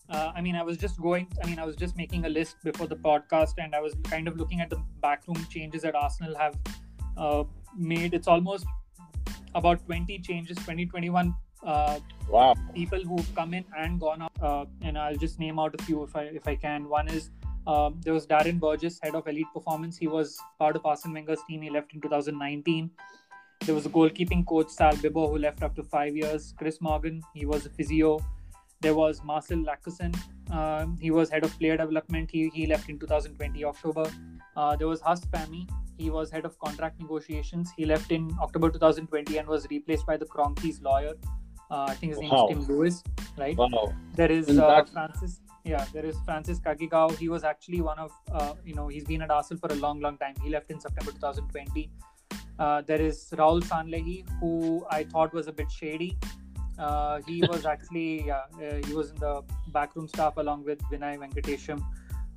[0.09, 1.27] uh, I mean, I was just going.
[1.43, 4.27] I mean, I was just making a list before the podcast, and I was kind
[4.27, 6.55] of looking at the backroom changes that Arsenal have
[7.17, 7.43] uh,
[7.77, 8.13] made.
[8.13, 8.65] It's almost
[9.53, 12.55] about 20 changes, 2021 uh, wow.
[12.73, 14.31] people who've come in and gone out.
[14.41, 16.87] Uh, and I'll just name out a few if I if I can.
[16.87, 17.29] One is
[17.65, 19.97] um, there was Darren Burgess, head of elite performance.
[19.97, 21.61] He was part of Arsene Wenger's team.
[21.61, 22.89] He left in 2019.
[23.65, 26.54] There was a goalkeeping coach, Sal Bibbo, who left after five years.
[26.58, 28.20] Chris Morgan, he was a physio.
[28.80, 30.15] There was Marcel Lucassen.
[30.52, 32.30] Um, he was head of player development.
[32.32, 34.10] He, he left in 2020 October.
[34.56, 35.67] Uh, there was Huss Fahmy.
[35.98, 37.72] He was head of contract negotiations.
[37.76, 41.13] He left in October 2020 and was replaced by the Kroenkes lawyer.
[41.70, 42.48] Uh, I think his name wow.
[42.48, 43.04] is Tim Lewis,
[43.38, 43.58] right?
[43.58, 43.93] Wow.
[44.13, 45.41] There is uh, Francis.
[45.65, 47.17] Yeah, there is Francis Cagigao.
[47.17, 50.00] He was actually one of, uh, you know, he's been at Arsenal for a long,
[50.00, 50.34] long time.
[50.41, 51.91] He left in September 2020.
[52.60, 56.17] Uh, there is Raul Sanllehi, who I thought was a bit shady.
[56.80, 58.41] Uh, he was actually uh,
[58.86, 61.84] he was in the backroom staff along with Vinai Venkatesham.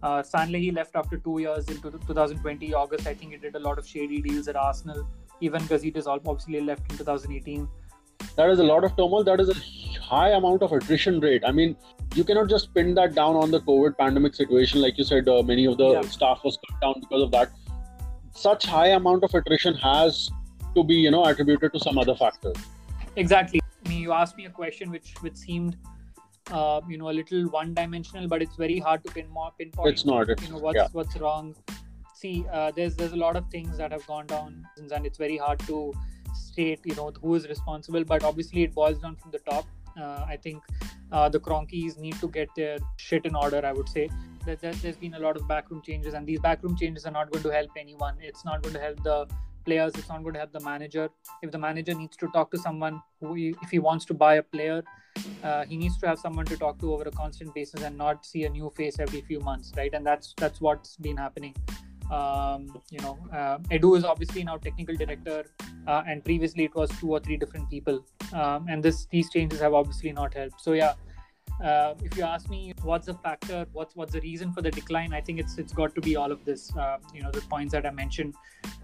[0.03, 3.07] Uh, Sanllehi left after two years in 2020 August.
[3.07, 5.07] I think he did a lot of shady deals at Arsenal.
[5.41, 7.69] Even Gazidis obviously left in 2018.
[8.37, 9.25] That is a lot of turmoil.
[9.25, 11.43] That is a high amount of attrition rate.
[11.47, 11.77] I mean,
[12.15, 14.81] you cannot just pin that down on the COVID pandemic situation.
[14.81, 16.01] Like you said, uh, many of the yeah.
[16.03, 17.51] staff was cut down because of that
[18.33, 20.31] such high amount of attrition has
[20.75, 22.53] to be you know attributed to some other factor
[23.17, 23.61] exactly.
[23.85, 25.77] I mean, you asked me a question which which seemed
[26.51, 30.05] uh, you know a little one dimensional but it's very hard to pin pinpoint it's
[30.05, 30.29] not.
[30.29, 30.89] it's, you know what's yeah.
[30.93, 31.55] what's wrong.
[32.15, 35.37] See uh, there's there's a lot of things that have gone down and it's very
[35.39, 35.93] hard to
[36.35, 39.67] state you know who is responsible but obviously it boils down from the top.
[40.01, 40.63] Uh, i think
[41.11, 44.09] uh, the Kroenkes need to get their shit in order i would say
[44.45, 47.51] there's been a lot of backroom changes, and these backroom changes are not going to
[47.51, 48.17] help anyone.
[48.21, 49.27] It's not going to help the
[49.65, 49.93] players.
[49.95, 51.09] It's not going to help the manager.
[51.43, 54.43] If the manager needs to talk to someone who, if he wants to buy a
[54.43, 54.83] player,
[55.43, 58.25] uh, he needs to have someone to talk to over a constant basis and not
[58.25, 59.93] see a new face every few months, right?
[59.93, 61.55] And that's that's what's been happening.
[62.11, 65.45] Um, you know, uh, Edu is obviously now technical director,
[65.87, 68.05] uh, and previously it was two or three different people.
[68.33, 70.61] um, and this these changes have obviously not helped.
[70.61, 70.95] So yeah,
[71.63, 73.67] uh, if you ask me, what's the factor?
[73.73, 75.13] What's what's the reason for the decline?
[75.13, 76.75] I think it's it's got to be all of this.
[76.77, 78.35] Uh, you know, the points that I mentioned.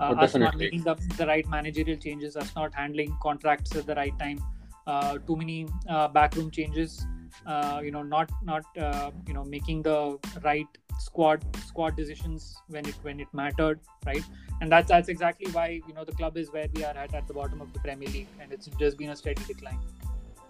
[0.00, 3.86] Uh, Oh, us not making the, the right managerial changes, us not handling contracts at
[3.86, 4.42] the right time,
[4.86, 7.06] uh, too many uh, backroom changes.
[7.46, 10.66] Uh, you know, not not uh, you know making the right
[10.98, 14.24] squad squad decisions when it when it mattered, right?
[14.60, 17.26] And that's that's exactly why you know the club is where we are at at
[17.26, 19.78] the bottom of the Premier League, and it's just been a steady decline.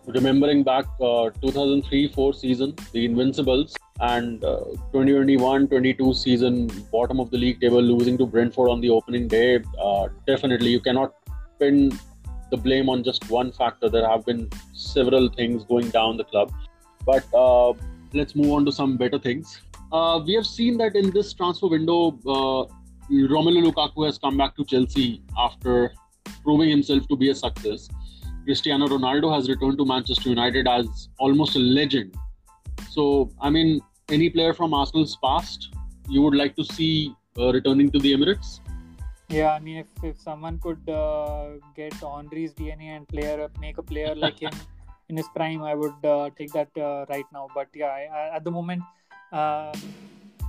[0.07, 4.61] Remembering back uh, 2003-4 season, the Invincibles, and uh,
[4.93, 9.61] 2021-22 season, bottom of the league table, losing to Brentford on the opening day.
[9.81, 11.15] Uh, definitely, you cannot
[11.59, 11.93] pin
[12.51, 13.89] the blame on just one factor.
[13.89, 16.53] There have been several things going down the club,
[17.05, 17.73] but uh,
[18.13, 19.61] let's move on to some better things.
[19.93, 22.67] Uh, we have seen that in this transfer window, uh,
[23.11, 25.93] Romelu Lukaku has come back to Chelsea after
[26.43, 27.89] proving himself to be a success.
[28.47, 32.15] Cristiano Ronaldo has returned to Manchester United as almost a legend.
[32.91, 35.75] So, I mean, any player from Arsenal's past
[36.09, 38.61] you would like to see uh, returning to the Emirates?
[39.29, 43.83] Yeah, I mean, if, if someone could uh, get Henry's DNA and player make a
[43.83, 44.53] player like him
[45.09, 47.49] in his prime, I would uh, take that uh, right now.
[47.53, 48.83] But yeah, I, I, at the moment,
[49.33, 49.73] um,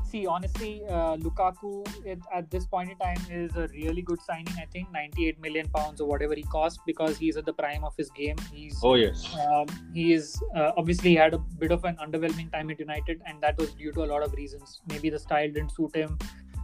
[0.10, 4.54] see, honestly, uh, Lukaku at, at this point in time is a really good signing.
[4.58, 7.96] I think 98 million pounds or whatever he cost because he's at the prime of
[7.96, 8.38] his game.
[8.54, 9.36] He's Oh, yes.
[9.46, 13.42] um, he is uh, obviously had a bit of an underwhelming time at United, and
[13.42, 14.82] that was due to a lot of reasons.
[14.88, 16.18] Maybe the style didn't suit him.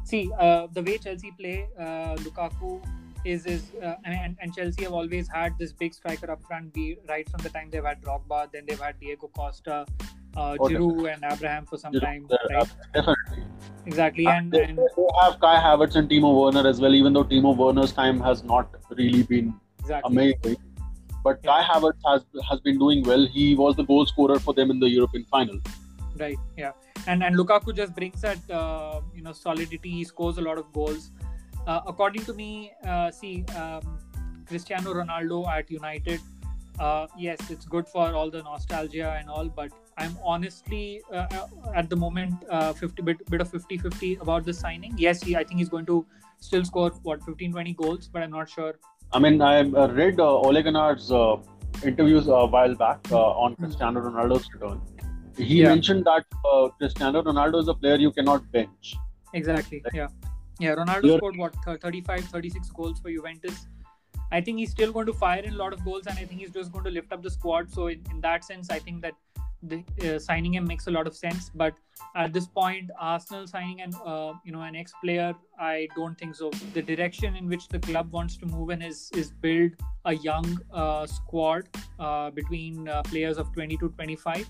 [0.03, 2.81] See, uh, the way Chelsea play, uh, Lukaku
[3.25, 6.73] is is uh, and, and Chelsea have always had this big striker up front.
[6.73, 9.85] Be right from the time they've had Drogba, then they've had Diego Costa,
[10.35, 12.27] uh, Oh, Giroud, and Abraham for some Giroud, time.
[12.31, 12.69] uh, Right?
[12.93, 13.43] Definitely.
[13.85, 17.13] Exactly, And and, they, and they have Kai Havertz and Timo Werner as well, even
[17.13, 20.11] though Timo Werner's time has not really been exactly.
[20.11, 20.57] amazing.
[21.23, 21.51] But Yeah.
[21.51, 23.25] Kai Havertz has has been doing well.
[23.25, 25.59] He was the goal scorer for them in the European final.
[26.23, 26.37] Right.
[26.57, 26.71] Yeah.
[27.07, 29.91] And and Lukaku just brings that uh, you know solidity.
[29.99, 31.11] He scores a lot of goals.
[31.67, 33.97] Uh, according to me, uh, see um,
[34.47, 36.19] Cristiano Ronaldo at United.
[36.79, 41.47] Uh, yes, it's good for all the nostalgia and all, but I'm honestly uh, uh,
[41.75, 44.93] at the moment uh, 50 bit bit of 50-50 about the signing.
[44.97, 46.05] Yes, he, I think he's going to
[46.39, 48.73] still score what 15 20 goals, but I'm not sure.
[49.11, 51.35] I mean, I uh, read uh, Ole Gunnar's uh,
[51.83, 54.81] interviews a while back uh, on Cristiano Ronaldo's return.
[55.37, 55.69] He Yeah.
[55.69, 58.95] mentioned that uh, Cristiano Ronaldo is a player you cannot bench.
[59.33, 59.83] Exactly.
[59.93, 60.07] Yeah.
[60.59, 60.75] Yeah.
[60.75, 63.67] Ronaldo You're- scored what 35, 36 goals for Juventus.
[64.31, 66.39] I think he's still going to fire in a lot of goals, and I think
[66.41, 67.71] he's just going to lift up the squad.
[67.71, 69.13] So in, in that sense, I think that
[69.63, 71.49] the, uh, signing him makes a lot of sense.
[71.53, 71.73] But
[72.15, 76.51] at this point, Arsenal signing an uh, you know an ex-player, I don't think so.
[76.73, 79.71] The direction in which the club wants to move in is is build
[80.05, 84.49] a young uh, squad uh, between uh, players of 20 to 25.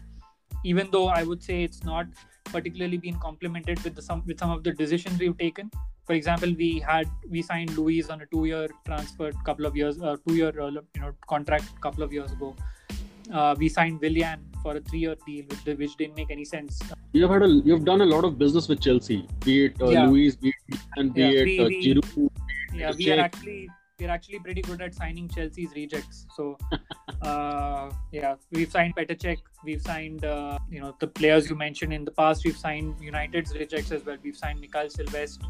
[0.66, 2.08] Even though I would say it's not
[2.46, 5.70] particularly been complemented with the some with some of the decisions we've taken.
[6.06, 10.18] For example, we had we signed Luis on a two-year transfer couple of years, uh,
[10.28, 12.56] two-year uh, you know contract couple of years ago.
[13.58, 16.82] We signed Willian for a three-year deal, which, which didn't make any sense.
[17.12, 20.08] You've had a you've done a lot of business with Chelsea, be it uh, Yeah.
[20.08, 22.30] Luis, be it and be Yeah, it we- uh, we- Giroud.
[22.74, 26.26] Yeah, we are actually we're actually pretty good at signing Chelsea's rejects.
[26.36, 26.58] So,
[27.22, 31.94] uh, yeah, we've signed Petr Cech, we've signed uh, you know the players you mentioned
[31.94, 32.44] in the past.
[32.46, 34.18] We've signed United's rejects as well.
[34.24, 35.46] We've signed Mikael Silvestre,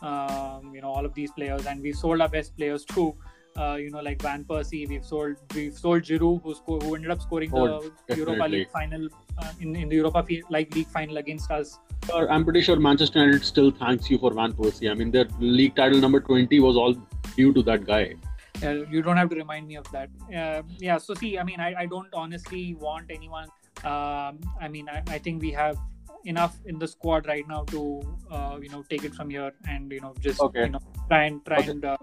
[0.00, 3.14] um, you know all of these players, and we've sold our best players too.
[3.56, 7.10] Uh, you know, like Van Persie, we've sold we've sold Giroud, who sco- who ended
[7.12, 8.48] up scoring Oh, the Europa.
[8.48, 11.78] League final uh, in in the Europa like league final against us.
[12.12, 14.90] I'm pretty sure Manchester United still thanks you for Van Persie.
[14.90, 16.94] I mean, their league title number 20 was all
[17.36, 18.14] due to that guy.
[18.62, 20.10] Uh, you don't have to remind me of that.
[20.42, 20.98] Uh, yeah.
[20.98, 23.48] So see, I mean, I, I don't honestly want anyone.
[23.84, 25.78] Um, I mean, I, I think we have
[26.24, 29.92] enough in the squad right now to uh, you know take it from here and
[29.92, 30.64] you know just Okay.
[30.64, 31.70] you know try and try Okay.
[31.70, 31.96] and uh,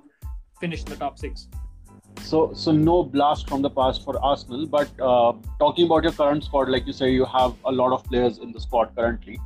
[0.62, 1.48] finish in the top six.
[2.22, 4.66] So, so no blast from the past for Arsenal.
[4.68, 8.04] But uh, talking about your current squad, like you say, you have a lot of
[8.06, 9.40] players in the squad currently.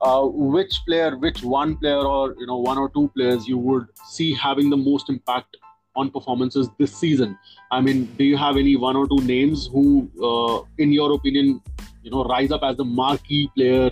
[0.00, 0.24] Uh,
[0.54, 4.34] which player, which one player, or you know, one or two players you would see
[4.34, 5.56] having the most impact
[5.94, 7.38] on performances this season?
[7.70, 11.62] I mean, do you have any one or two names who, uh, in your opinion,
[12.02, 13.90] you know, rise up as the marquee player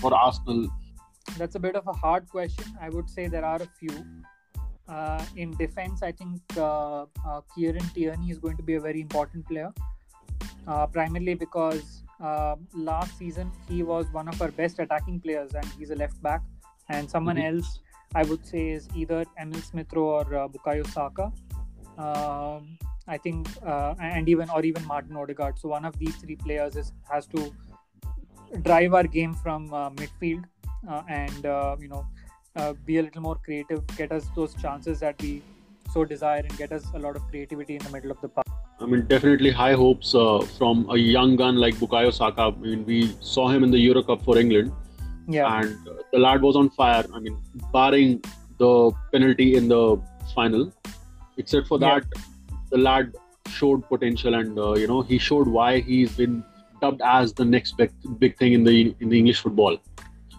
[0.00, 0.68] for Arsenal?
[1.38, 2.76] That's a bit of a hard question.
[2.80, 4.04] I would say there are a few.
[4.88, 9.00] Uh, in defense, I think uh, uh, Kieran Tierney is going to be a very
[9.00, 9.72] important player,
[10.66, 15.64] uh, primarily because uh, last season he was one of our best attacking players, and
[15.78, 16.42] he's a left back.
[16.90, 17.54] And someone Mhm.
[17.54, 17.80] else,
[18.14, 21.32] I would say, is either Emil Smith Rowe or uh, Bukayo Saka.
[21.96, 25.58] Um, I think, uh, and even or even Martin Odegaard.
[25.58, 27.52] So one of these three players is, has to
[28.62, 30.44] drive our game from uh, midfield
[30.88, 32.06] uh, and uh, you know
[32.56, 35.42] uh, be a little more creative, get us those chances that we
[35.92, 38.46] so desire, and get us a lot of creativity in the middle of the park.
[38.80, 42.42] I mean, definitely high hopes uh, from a young gun like Bukayo Saka.
[42.42, 44.72] I mean, we saw him in the Euro Cup for England,
[45.28, 47.04] Yeah, and uh, the lad was on fire.
[47.14, 47.36] I mean,
[47.72, 48.22] barring
[48.58, 50.00] the penalty in the
[50.34, 50.72] final,
[51.36, 52.00] except for Yeah.
[52.00, 52.06] that,
[52.70, 53.14] the lad
[53.48, 56.42] showed potential, and uh, you know, he showed why he's been
[56.80, 59.76] dubbed as the next big, big thing in the in the English football.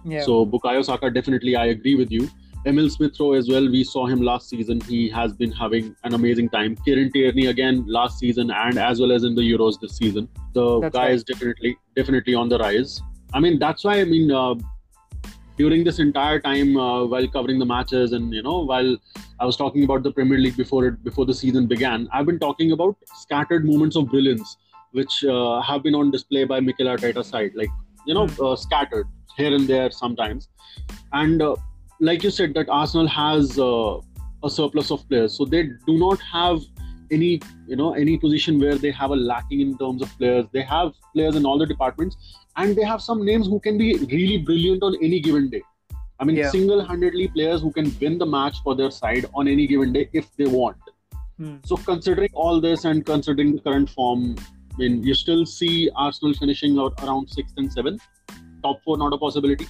[0.05, 2.29] Yeah, So Bukayo Saka, definitely, I agree with you.
[2.65, 3.69] Emil Smith Rowe as well.
[3.69, 4.81] We saw him last season.
[4.81, 6.75] He has been having an amazing time.
[6.77, 10.27] Kieran Tierney again last season and as well as in the Euros this season.
[10.53, 11.13] The That's guy right.
[11.13, 13.01] is definitely definitely on the rise.
[13.33, 14.55] I mean that's why I mean uh,
[15.57, 18.97] during this entire time uh, while covering the matches and you know while
[19.39, 22.39] I was talking about the Premier League before it before the season began, I've been
[22.39, 24.57] talking about scattered moments of brilliance
[24.91, 27.69] which uh, have been on display by Mikel Arteta's side, like
[28.07, 29.07] you know uh, scattered
[29.37, 30.47] here and there sometimes,
[31.13, 31.55] and uh,
[31.99, 33.99] like you said that Arsenal has uh,
[34.43, 36.59] a surplus of players, so they do not have
[37.11, 40.45] any you know any position where they have a lacking in terms of players.
[40.51, 42.17] They have players in all the departments,
[42.57, 45.61] and they have some names who can be really brilliant on any given day.
[46.19, 46.49] I mean, Yeah.
[46.49, 50.33] single-handedly players who can win the match for their side on any given day if
[50.37, 50.77] they want.
[51.37, 51.55] Hmm.
[51.65, 54.35] So considering all this and considering the current form,
[54.73, 58.01] I mean, you still see Arsenal finishing out around sixth and seventh.
[58.65, 59.67] Top four not a possibility.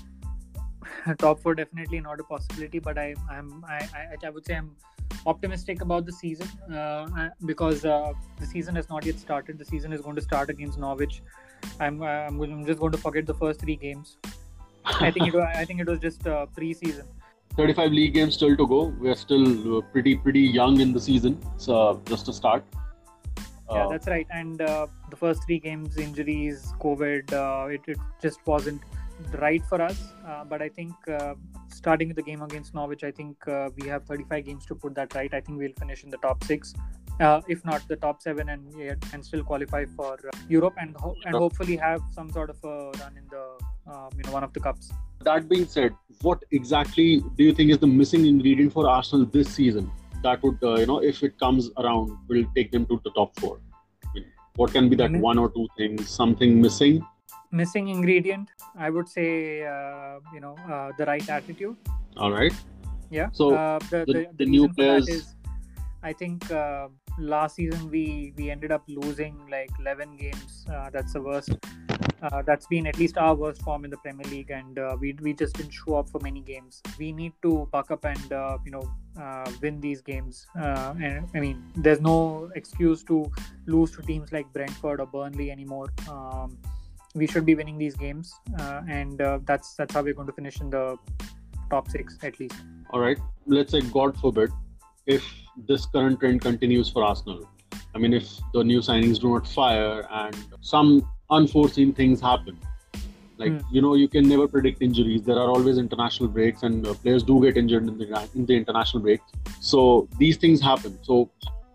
[1.18, 2.80] top four definitely not a possibility.
[2.80, 4.72] But I, I'm, I, I, I would say I'm
[5.26, 9.58] optimistic about the season uh, because uh, the season has not yet started.
[9.58, 11.22] The season is going to start against Norwich.
[11.80, 14.18] I'm, I'm, I'm just going to forget the first three games.
[14.86, 17.06] I think it, wa- I think it was just uh, pre-season.
[17.58, 18.84] 35 league games still to go.
[19.00, 21.40] We are still uh, pretty pretty young in the season.
[21.58, 22.64] So just a start.
[23.72, 24.28] Yeah, Uh, that's right.
[24.32, 28.82] And uh, the first three games, injuries, COVID, uh, it, it just wasn't
[29.40, 30.00] right for us.
[30.28, 31.36] Uh, but I think uh,
[31.70, 34.94] starting with the game against Norwich, I think uh, we have 35 games to put
[34.96, 35.34] that right.
[35.34, 36.74] I think we'll finish in the top six,
[37.20, 38.74] uh, if not the top seven, and
[39.14, 42.92] and still qualify for uh, Europe and ho- and hopefully have some sort of a
[43.02, 43.46] run in the
[43.92, 44.92] uh, you know one of the cups.
[45.28, 47.08] that being said, what exactly
[47.38, 49.90] do you think is the missing ingredient for Arsenal this season?
[50.24, 53.40] That would, uh, you know, if it comes around, will take them to the top
[53.40, 53.60] four.
[54.04, 55.22] I mean, what can be that Mhm.
[55.22, 56.10] one or two things?
[56.10, 57.06] Something missing?
[57.52, 59.28] Missing ingredient, I would say,
[59.66, 61.78] uh, you know, uh, the right attitude.
[62.18, 62.54] All right.
[63.12, 63.30] Yeah.
[63.32, 65.36] So, uh, the, the- the, the new reason for that players- is,
[66.04, 66.88] I think uh,
[67.20, 70.66] last season we we ended up losing like 11 games.
[70.70, 71.50] Uh, that's the worst.
[72.26, 75.14] Uh, that's been at least our worst form in the Premier League, and uh, we
[75.22, 76.82] we just didn't show up for many games.
[76.98, 78.84] We need to buck up and uh, you know
[79.22, 80.48] uh, win these games.
[80.60, 83.32] Uh, and I mean, there's no excuse to
[83.68, 85.88] lose to teams like Brentford or Burnley anymore.
[86.10, 86.58] Um,
[87.14, 90.62] we should be winning these games, uh, and that's that's how we're going to finish
[90.62, 90.98] in the
[91.70, 92.56] top six at least.
[92.92, 93.18] all right.
[93.48, 94.52] Let's say, God forbid,
[95.06, 95.24] if
[95.68, 97.50] this current trend continues for Arsenal.
[97.94, 101.08] I mean, if the new signings do not fire and some
[101.40, 102.58] unforeseen things happen,
[103.44, 103.76] like Hmm.
[103.76, 105.24] you know, you can never predict injuries.
[105.30, 108.58] There are always international breaks, and uh, players do get injured in the in the
[108.62, 109.32] international breaks.
[109.74, 110.98] So these things happen.
[111.10, 111.20] So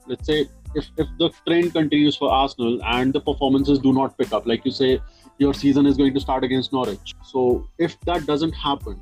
[0.06, 0.38] let's say
[0.74, 4.64] if if the trend continues for Arsenal and the performances do not pick up, like
[4.70, 4.90] you say,
[5.38, 7.14] your season is going to start against Norwich.
[7.32, 7.46] So
[7.88, 9.00] if that doesn't happen,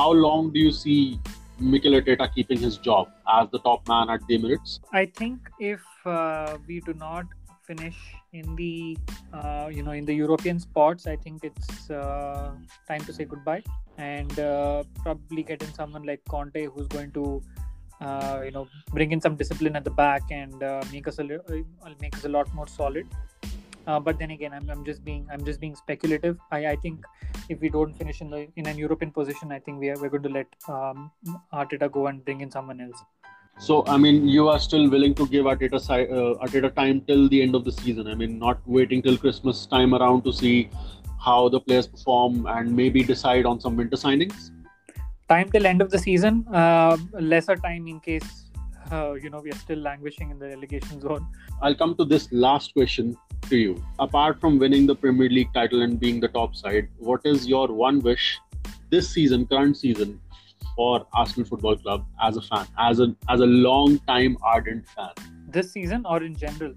[0.00, 0.98] how long do you see
[1.58, 3.08] Mikel Arteta keeping his job
[3.38, 4.78] as the top man at the Emirates?
[4.92, 7.26] I think if uh, we do not
[7.70, 7.98] finish
[8.32, 8.74] in the
[9.38, 12.50] uh, you know in the European spots, I think it's uh,
[12.90, 13.62] time to say goodbye
[13.98, 17.24] and uh, probably get in someone like Conte who's going to
[18.00, 18.66] uh, you know
[18.96, 22.16] bring in some discipline at the back and uh, make us a li- uh, make
[22.20, 23.06] us a lot more solid.
[24.06, 26.36] But then again, I'm, I'm just being I'm just being speculative.
[26.56, 27.06] I, I think
[27.48, 30.12] if we don't finish in the in an European position, I think we are we're
[30.14, 31.10] going to let um,
[31.60, 33.00] Arteta go and bring in someone else.
[33.60, 37.42] So I mean, you are still willing to give Arteta, uh, Arteta time till the
[37.42, 38.06] end of the season.
[38.06, 40.70] I mean, not waiting till Christmas time around to see
[41.22, 44.50] how the players perform and maybe decide on some winter signings.
[45.30, 46.96] time till end of the season uh,
[47.32, 48.30] lesser time in case
[48.92, 51.26] uh, you know we are still languishing in the relegation zone
[51.62, 53.16] I'll come to this last question
[53.50, 53.82] to you.
[53.98, 57.68] Apart from winning the Premier League title and being the top side, what is your
[57.68, 58.38] one wish
[58.90, 60.18] this season, current season,
[60.80, 60.90] for
[61.22, 65.14] Arsenal Football Club as a fan, as a as a long time ardent fan?
[65.58, 66.74] this season or in general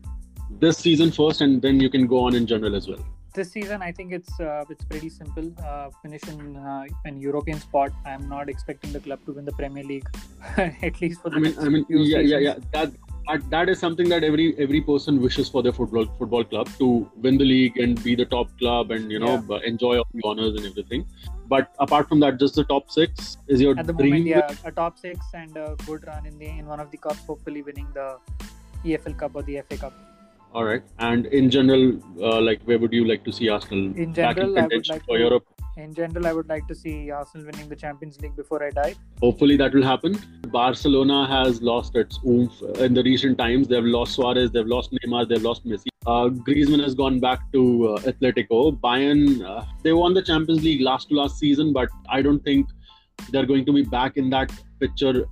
[0.63, 3.03] This season first, and then you can go on in general as well.
[3.37, 6.41] this season i think it's uh, it's pretty simple uh, finish in
[6.71, 6.81] uh,
[7.11, 10.09] an european spot i'm not expecting the club to win the premier league
[10.89, 12.59] at least for the I mean, I mean, yeah, yeah, yeah.
[12.75, 12.91] That
[13.29, 16.87] that, that is something that every every person wishes for their football football club to
[17.25, 19.59] win the league and be the top club and you know Yeah.
[19.73, 21.07] enjoy all the honors and everything.
[21.47, 24.11] But apart from that, just the top six is your At the dream.
[24.11, 26.97] moment, yeah, a top six and a good run in the in one of the
[26.97, 28.17] cups, hopefully winning the
[28.85, 29.93] EFL Cup or the FA Cup.
[30.53, 30.83] All right.
[30.99, 34.53] And in general, uh, like where would you like to see Arsenal In back in
[34.53, 35.45] general, I would like for to- Europe?
[35.75, 38.93] In general, I would like to see Arsenal winning the Champions League before I die.
[39.19, 40.15] Hopefully that will happen.
[40.49, 43.67] Barcelona has lost its oomph in the recent times.
[43.67, 45.87] They've lost Suarez, they've lost Neymar, they've lost Messi.
[46.05, 48.79] Uh, Griezmann has gone back to uh, Atletico.
[48.79, 52.67] Bayern, uh, they won the Champions League last to last season, but I don't think
[53.31, 55.25] they're going to be back in that picture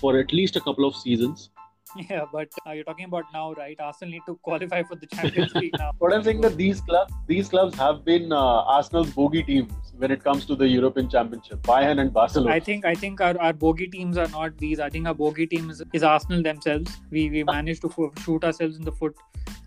[0.00, 1.50] for at least a couple of seasons.
[1.96, 3.78] Yeah, but uh, you're talking about now, right?
[3.78, 5.92] Arsenal need to qualify for the Champions League now.
[5.98, 10.10] What I'm saying that these clubs, these clubs have been uh, Arsenal's bogey teams when
[10.10, 11.62] it comes to the European Championship.
[11.62, 12.54] Bayern and Barcelona.
[12.54, 14.80] I think I think our, our bogey teams are not these.
[14.80, 16.90] I think our bogey teams is, Arsenal themselves.
[17.10, 19.14] We we managed to fo- shoot ourselves in the foot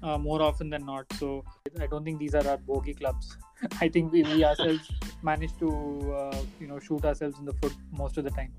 [0.04, 1.06] uh, more often than not.
[1.14, 1.46] So
[1.80, 3.38] I don't think these are our bogey clubs.
[3.82, 4.92] I think we, we ourselves
[5.24, 5.70] managed to
[6.14, 8.52] uh, you know shoot ourselves in the foot most of the time.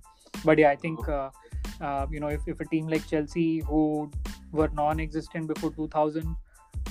[0.45, 1.07] But yeah, I think
[1.81, 4.11] uh, you know if, if a team like Chelsea who
[4.53, 6.37] were non-existent before 2000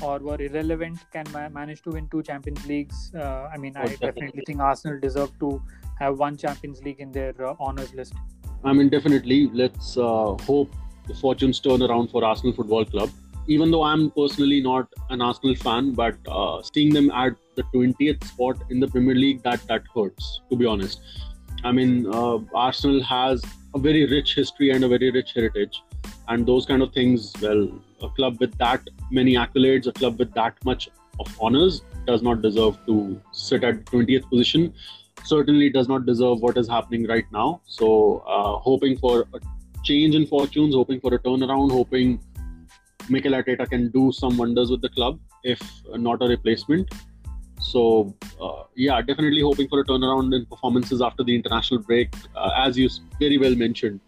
[0.01, 3.11] or were irrelevant can ma- manage to win two Champions Leagues.
[3.15, 4.43] Uh, I mean, Oh, I definitely.
[4.45, 5.61] think Arsenal deserve to
[5.99, 8.13] have one Champions League in their uh, honors list.
[8.63, 9.49] I mean, definitely.
[9.53, 10.71] Let's uh, hope
[11.07, 13.09] the fortunes turn around for Arsenal Football Club.
[13.47, 18.23] Even though I'm personally not an Arsenal fan, but uh, seeing them at the 20th
[18.25, 20.41] spot in the Premier League, that that hurts.
[20.51, 20.99] To be honest,
[21.63, 23.41] I mean, uh, Arsenal has
[23.77, 25.81] a very rich history and a very rich heritage,
[26.27, 27.33] and those kind of things.
[27.41, 27.63] Well,
[28.01, 32.41] a club with that many accolades, a club with that much of honors, does not
[32.41, 34.73] deserve to sit at 20th position
[35.25, 37.61] certainly does not deserve what is happening right now.
[37.65, 39.39] So, uh, hoping for a
[39.83, 42.19] change in fortunes, hoping for a turnaround, hoping
[43.09, 45.61] Mikel Arteta can do some wonders with the club, if
[45.95, 46.93] not a replacement.
[47.71, 52.13] So, uh, yeah, definitely hoping for a turnaround in performances after the international break.
[52.35, 52.89] Uh, as you
[53.19, 53.99] very well mentioned,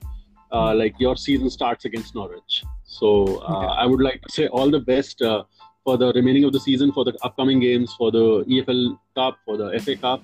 [0.52, 2.64] uh, like your season starts against Norwich.
[2.84, 3.10] So,
[3.42, 3.84] uh, Yeah.
[3.84, 5.44] I would like to say all the best uh,
[5.84, 8.84] for the remaining of the season, for the upcoming games, for the EFL
[9.16, 10.22] Cup, for the FA Cup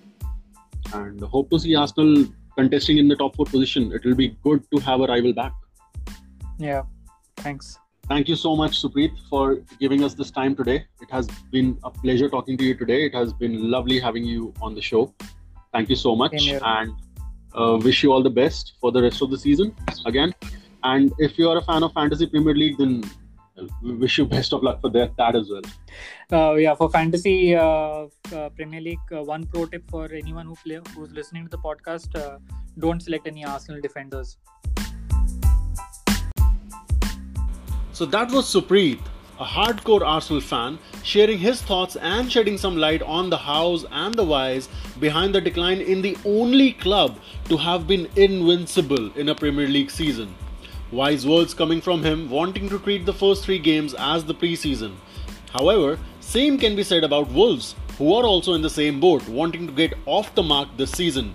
[0.94, 2.26] and hope to see Arsenal
[2.58, 3.92] contesting in the top four position.
[3.92, 5.54] It will be good to have a rival back.
[6.58, 6.84] Yeah,
[7.38, 7.80] thanks.
[8.08, 10.86] Thank you so much, Supreet, for giving us this time today.
[11.02, 13.06] It has been a pleasure talking to you today.
[13.06, 15.14] It has been lovely having you on the show.
[15.74, 16.94] Thank you so much, and
[17.54, 19.76] uh, wish you all the best for the rest of the season
[20.06, 20.34] again.
[20.84, 23.04] And if you are a fan of Fantasy Premier League, then
[23.82, 25.62] we wish you best of luck for that, that as well.
[26.32, 30.56] Uh, yeah, for fantasy uh, uh, Premier League, uh, one pro tip for anyone who
[30.64, 32.38] play who's listening to the podcast: uh,
[32.78, 34.38] don't select any Arsenal defenders.
[37.96, 39.00] So that was Supreet,
[39.40, 44.14] a hardcore Arsenal fan, sharing his thoughts and shedding some light on the hows and
[44.14, 44.68] the whys
[45.00, 49.90] behind the decline in the only club to have been invincible in a Premier League
[49.90, 50.36] season.
[50.92, 54.96] Wise words coming from him wanting to treat the first three games as the preseason.
[55.54, 59.68] However, same can be said about Wolves, who are also in the same boat, wanting
[59.68, 61.34] to get off the mark this season.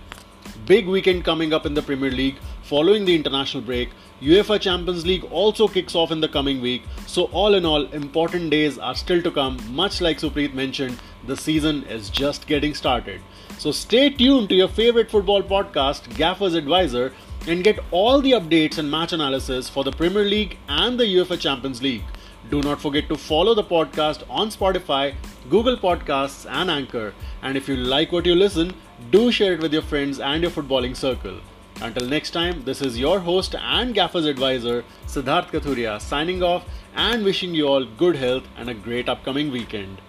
[0.67, 3.89] Big weekend coming up in the Premier League following the international break.
[4.21, 6.83] UEFA Champions League also kicks off in the coming week.
[7.07, 9.59] So, all in all, important days are still to come.
[9.75, 13.23] Much like Supreet mentioned, the season is just getting started.
[13.57, 17.15] So, stay tuned to your favorite football podcast, Gaffer's Advisor,
[17.47, 21.41] and get all the updates and match analysis for the Premier League and the UEFA
[21.41, 22.05] Champions League.
[22.51, 25.15] Do not forget to follow the podcast on Spotify,
[25.49, 27.15] Google Podcasts, and Anchor.
[27.41, 28.75] And if you like what you listen,
[29.11, 31.41] do share it with your friends and your footballing circle.
[31.83, 36.63] Until next time, this is your host and Gaffer's advisor, Siddharth Kathuria, signing off
[36.95, 40.03] and wishing you all good health and a great upcoming weekend.